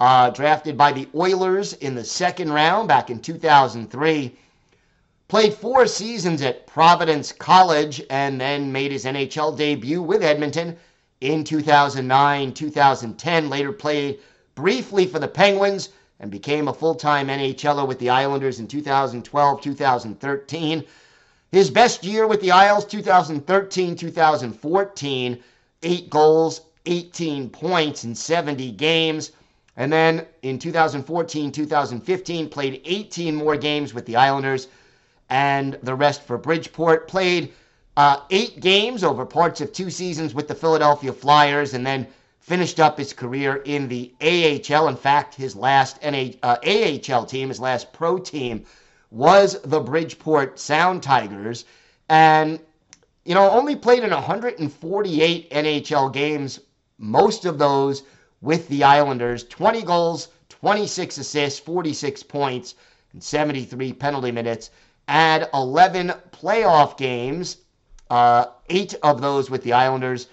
Uh, 0.01 0.31
drafted 0.31 0.77
by 0.77 0.93
the 0.93 1.09
Oilers 1.13 1.73
in 1.73 1.97
the 1.97 2.05
second 2.05 2.53
round 2.53 2.87
back 2.87 3.11
in 3.11 3.19
2003. 3.19 4.37
Played 5.27 5.55
four 5.55 5.87
seasons 5.87 6.41
at 6.41 6.69
Providence 6.69 7.33
College 7.33 8.01
and 8.09 8.41
then 8.41 8.71
made 8.71 8.93
his 8.93 9.05
NHL 9.05 9.57
debut 9.57 10.01
with 10.01 10.23
Edmonton 10.23 10.77
in 11.21 11.43
2009, 11.43 12.53
2010. 12.53 13.51
Later 13.51 13.73
played 13.73 14.21
briefly 14.55 15.05
for 15.05 15.19
the 15.19 15.27
Penguins 15.27 15.89
and 16.21 16.31
became 16.31 16.69
a 16.69 16.73
full 16.73 16.95
time 16.95 17.27
NHLer 17.27 17.87
with 17.87 17.99
the 17.99 18.11
Islanders 18.11 18.61
in 18.61 18.69
2012, 18.69 19.61
2013. 19.61 20.85
His 21.51 21.71
best 21.71 22.05
year 22.05 22.27
with 22.27 22.41
the 22.41 22.53
Isles, 22.53 22.85
2013, 22.85 23.97
2014, 23.97 25.43
eight 25.83 26.09
goals, 26.09 26.61
18 26.87 27.51
points 27.51 28.05
in 28.05 28.15
70 28.15 28.71
games. 28.73 29.33
And 29.79 29.93
then 29.93 30.27
in 30.43 30.59
2014, 30.59 31.53
2015, 31.53 32.49
played 32.49 32.83
18 32.85 33.35
more 33.37 33.57
games 33.57 33.95
with 33.95 34.07
the 34.07 34.17
Islanders, 34.17 34.67
and 35.31 35.79
the 35.85 35.95
rest 35.95 36.23
for 36.23 36.37
Bridgeport. 36.37 37.07
Played 37.07 37.53
uh, 37.97 38.21
eight 38.31 38.59
games 38.59 39.05
over 39.05 39.25
parts 39.25 39.61
of 39.61 39.73
two 39.73 39.89
seasons 39.89 40.35
with 40.35 40.49
the 40.49 40.55
Philadelphia 40.57 41.13
Flyers, 41.13 41.75
and 41.75 41.87
then 41.87 42.09
finished 42.41 42.81
up 42.81 42.99
his 42.99 43.13
career 43.13 43.63
in 43.67 43.87
the 43.87 44.13
AHL. 44.21 44.89
In 44.89 44.97
fact, 44.97 45.37
his 45.37 45.55
last 45.55 46.03
NA, 46.03 46.31
uh, 46.43 46.57
AHL 46.67 47.25
team, 47.25 47.49
his 47.49 47.61
last 47.61 47.93
pro 47.93 48.19
team, 48.19 48.65
was 49.13 49.61
the 49.63 49.79
Bridgeport 49.79 50.59
Sound 50.59 51.05
Tigers. 51.05 51.67
And, 52.09 52.59
you 53.25 53.35
know, 53.35 53.49
only 53.49 53.77
played 53.77 54.03
in 54.03 54.11
148 54.11 55.51
NHL 55.53 56.13
games, 56.13 56.59
most 56.99 57.45
of 57.45 57.59
those 57.59 58.03
with 58.41 58.69
the 58.69 58.85
Islanders. 58.85 59.45
20 59.45 59.83
goals, 59.83 60.29
26 60.49 61.19
assists, 61.19 61.61
46 61.61 62.23
points, 62.25 62.75
and 63.13 63.23
73 63.23 63.93
penalty 63.93 64.33
minutes. 64.33 64.71
Add 65.09 65.49
11 65.55 66.13
playoff 66.31 66.97
games, 66.97 67.59
uh, 68.11 68.47
eight 68.69 68.95
of 69.03 69.21
those 69.21 69.51
with 69.51 69.63
the 69.63 69.73
Islanders 69.73 70.29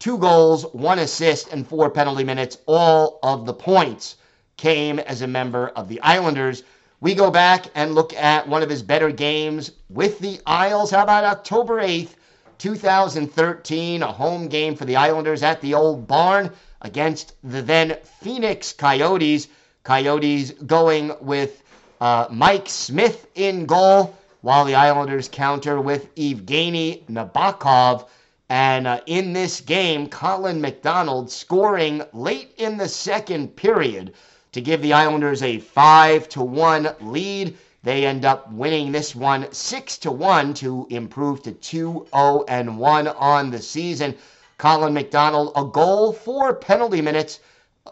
two 0.00 0.16
goals, 0.16 0.64
one 0.72 0.98
assist, 0.98 1.52
and 1.52 1.68
four 1.68 1.90
penalty 1.90 2.24
minutes. 2.24 2.56
All 2.66 3.18
of 3.22 3.44
the 3.44 3.52
points 3.52 4.16
came 4.56 4.98
as 4.98 5.20
a 5.20 5.26
member 5.26 5.68
of 5.76 5.88
the 5.88 6.00
Islanders. 6.00 6.64
We 7.00 7.14
go 7.14 7.30
back 7.30 7.66
and 7.74 7.94
look 7.94 8.14
at 8.14 8.48
one 8.48 8.62
of 8.62 8.70
his 8.70 8.82
better 8.82 9.10
games 9.12 9.72
with 9.90 10.18
the 10.18 10.40
Isles. 10.46 10.90
How 10.90 11.02
about 11.02 11.24
October 11.24 11.82
8th, 11.82 12.14
2013, 12.58 14.02
a 14.02 14.06
home 14.10 14.48
game 14.48 14.74
for 14.74 14.86
the 14.86 14.96
Islanders 14.96 15.42
at 15.42 15.60
the 15.60 15.74
old 15.74 16.06
barn 16.06 16.50
against 16.82 17.34
the 17.42 17.62
then 17.62 17.96
Phoenix 18.20 18.72
Coyotes. 18.72 19.48
Coyotes 19.82 20.52
going 20.52 21.12
with 21.20 21.62
uh, 22.00 22.26
Mike 22.30 22.68
Smith 22.68 23.26
in 23.34 23.66
goal, 23.66 24.16
while 24.40 24.64
the 24.64 24.74
Islanders 24.74 25.28
counter 25.28 25.80
with 25.80 26.14
Evgeny 26.14 27.02
Nabokov. 27.06 28.06
And 28.48 28.86
uh, 28.86 29.00
in 29.06 29.32
this 29.32 29.60
game, 29.60 30.08
Colin 30.08 30.60
McDonald 30.60 31.30
scoring 31.30 32.02
late 32.12 32.52
in 32.56 32.78
the 32.78 32.88
second 32.88 33.54
period 33.54 34.14
to 34.52 34.60
give 34.60 34.82
the 34.82 34.92
Islanders 34.92 35.42
a 35.42 35.58
5 35.58 36.28
to 36.30 36.42
1 36.42 36.88
lead. 37.00 37.56
They 37.82 38.04
end 38.04 38.24
up 38.24 38.52
winning 38.52 38.92
this 38.92 39.14
one 39.14 39.52
6 39.52 39.98
to 39.98 40.10
1 40.10 40.54
to 40.54 40.86
improve 40.90 41.42
to 41.44 41.52
2 41.52 42.06
0 42.12 42.44
and 42.48 42.78
1 42.78 43.08
on 43.08 43.50
the 43.50 43.62
season. 43.62 44.16
Colin 44.60 44.92
McDonald, 44.92 45.52
a 45.56 45.64
goal, 45.64 46.12
four 46.12 46.52
penalty 46.52 47.00
minutes 47.00 47.40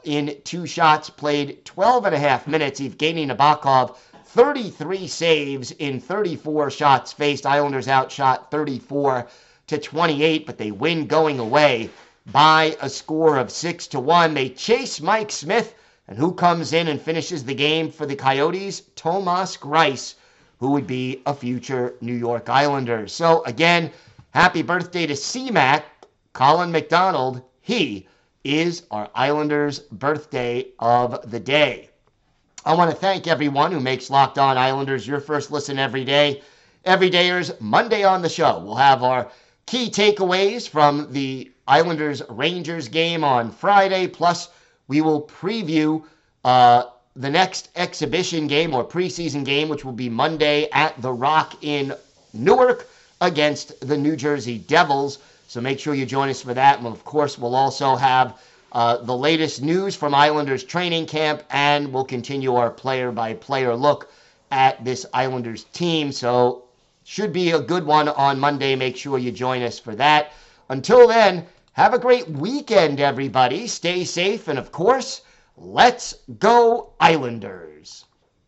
in 0.04 0.36
two 0.44 0.66
shots 0.66 1.08
played, 1.08 1.64
12 1.64 2.04
and 2.04 2.14
a 2.14 2.18
half 2.18 2.46
minutes. 2.46 2.78
Evgeny 2.78 3.26
Nabokov, 3.26 3.96
33 4.26 5.08
saves 5.08 5.70
in 5.70 5.98
34 5.98 6.70
shots 6.70 7.10
faced. 7.10 7.46
Islanders 7.46 7.88
outshot 7.88 8.50
34 8.50 9.28
to 9.68 9.78
28, 9.78 10.44
but 10.44 10.58
they 10.58 10.70
win 10.70 11.06
going 11.06 11.38
away 11.38 11.88
by 12.26 12.76
a 12.82 12.90
score 12.90 13.38
of 13.38 13.50
6 13.50 13.86
to 13.86 13.98
1. 13.98 14.34
They 14.34 14.50
chase 14.50 15.00
Mike 15.00 15.30
Smith, 15.30 15.74
and 16.06 16.18
who 16.18 16.34
comes 16.34 16.74
in 16.74 16.88
and 16.88 17.00
finishes 17.00 17.44
the 17.44 17.54
game 17.54 17.90
for 17.90 18.04
the 18.04 18.14
Coyotes? 18.14 18.82
Thomas 18.94 19.56
Greiss, 19.56 20.16
who 20.60 20.72
would 20.72 20.86
be 20.86 21.22
a 21.24 21.32
future 21.32 21.94
New 22.02 22.12
York 22.12 22.50
Islander. 22.50 23.08
So 23.08 23.42
again, 23.44 23.90
happy 24.32 24.60
birthday 24.60 25.06
to 25.06 25.14
CMAC, 25.14 25.84
Colin 26.38 26.70
McDonald. 26.70 27.42
He 27.60 28.06
is 28.44 28.84
our 28.92 29.10
Islanders' 29.12 29.80
birthday 29.80 30.68
of 30.78 31.28
the 31.28 31.40
day. 31.40 31.90
I 32.64 32.74
want 32.74 32.92
to 32.92 32.96
thank 32.96 33.26
everyone 33.26 33.72
who 33.72 33.80
makes 33.80 34.08
Locked 34.08 34.38
On 34.38 34.56
Islanders 34.56 35.04
your 35.04 35.18
first 35.18 35.50
listen 35.50 35.80
every 35.80 36.04
day. 36.04 36.40
Every 36.84 37.10
day 37.10 37.28
is 37.30 37.52
Monday 37.58 38.04
on 38.04 38.22
the 38.22 38.28
show, 38.28 38.60
we'll 38.60 38.76
have 38.76 39.02
our 39.02 39.32
key 39.66 39.90
takeaways 39.90 40.68
from 40.68 41.12
the 41.12 41.50
Islanders 41.66 42.22
Rangers 42.28 42.86
game 42.86 43.24
on 43.24 43.50
Friday. 43.50 44.06
Plus, 44.06 44.48
we 44.86 45.00
will 45.00 45.22
preview 45.22 46.04
uh, 46.44 46.84
the 47.16 47.30
next 47.30 47.70
exhibition 47.74 48.46
game 48.46 48.76
or 48.76 48.84
preseason 48.84 49.44
game, 49.44 49.68
which 49.68 49.84
will 49.84 49.90
be 49.90 50.08
Monday 50.08 50.70
at 50.70 51.02
The 51.02 51.12
Rock 51.12 51.64
in 51.64 51.94
Newark 52.32 52.86
against 53.20 53.80
the 53.80 53.98
New 53.98 54.14
Jersey 54.14 54.58
Devils. 54.58 55.18
So 55.48 55.62
make 55.62 55.80
sure 55.80 55.94
you 55.94 56.04
join 56.04 56.28
us 56.28 56.42
for 56.42 56.52
that. 56.52 56.76
And 56.76 56.86
of 56.86 57.04
course, 57.06 57.38
we'll 57.38 57.56
also 57.56 57.96
have 57.96 58.38
uh, 58.70 58.98
the 58.98 59.16
latest 59.16 59.62
news 59.62 59.96
from 59.96 60.14
Islanders 60.14 60.62
training 60.62 61.06
camp, 61.06 61.42
and 61.48 61.90
we'll 61.90 62.04
continue 62.04 62.54
our 62.54 62.70
player 62.70 63.10
by 63.10 63.32
player 63.32 63.74
look 63.74 64.12
at 64.50 64.84
this 64.84 65.06
Islanders 65.14 65.64
team. 65.72 66.12
So 66.12 66.64
should 67.02 67.32
be 67.32 67.52
a 67.52 67.60
good 67.60 67.86
one 67.86 68.10
on 68.10 68.38
Monday. 68.38 68.76
Make 68.76 68.98
sure 68.98 69.16
you 69.16 69.32
join 69.32 69.62
us 69.62 69.78
for 69.78 69.94
that. 69.94 70.32
Until 70.68 71.08
then, 71.08 71.46
have 71.72 71.94
a 71.94 71.98
great 71.98 72.28
weekend, 72.28 73.00
everybody. 73.00 73.66
Stay 73.68 74.04
safe, 74.04 74.48
and 74.48 74.58
of 74.58 74.70
course, 74.70 75.22
let's 75.56 76.14
go, 76.38 76.92
Islanders. 77.00 78.04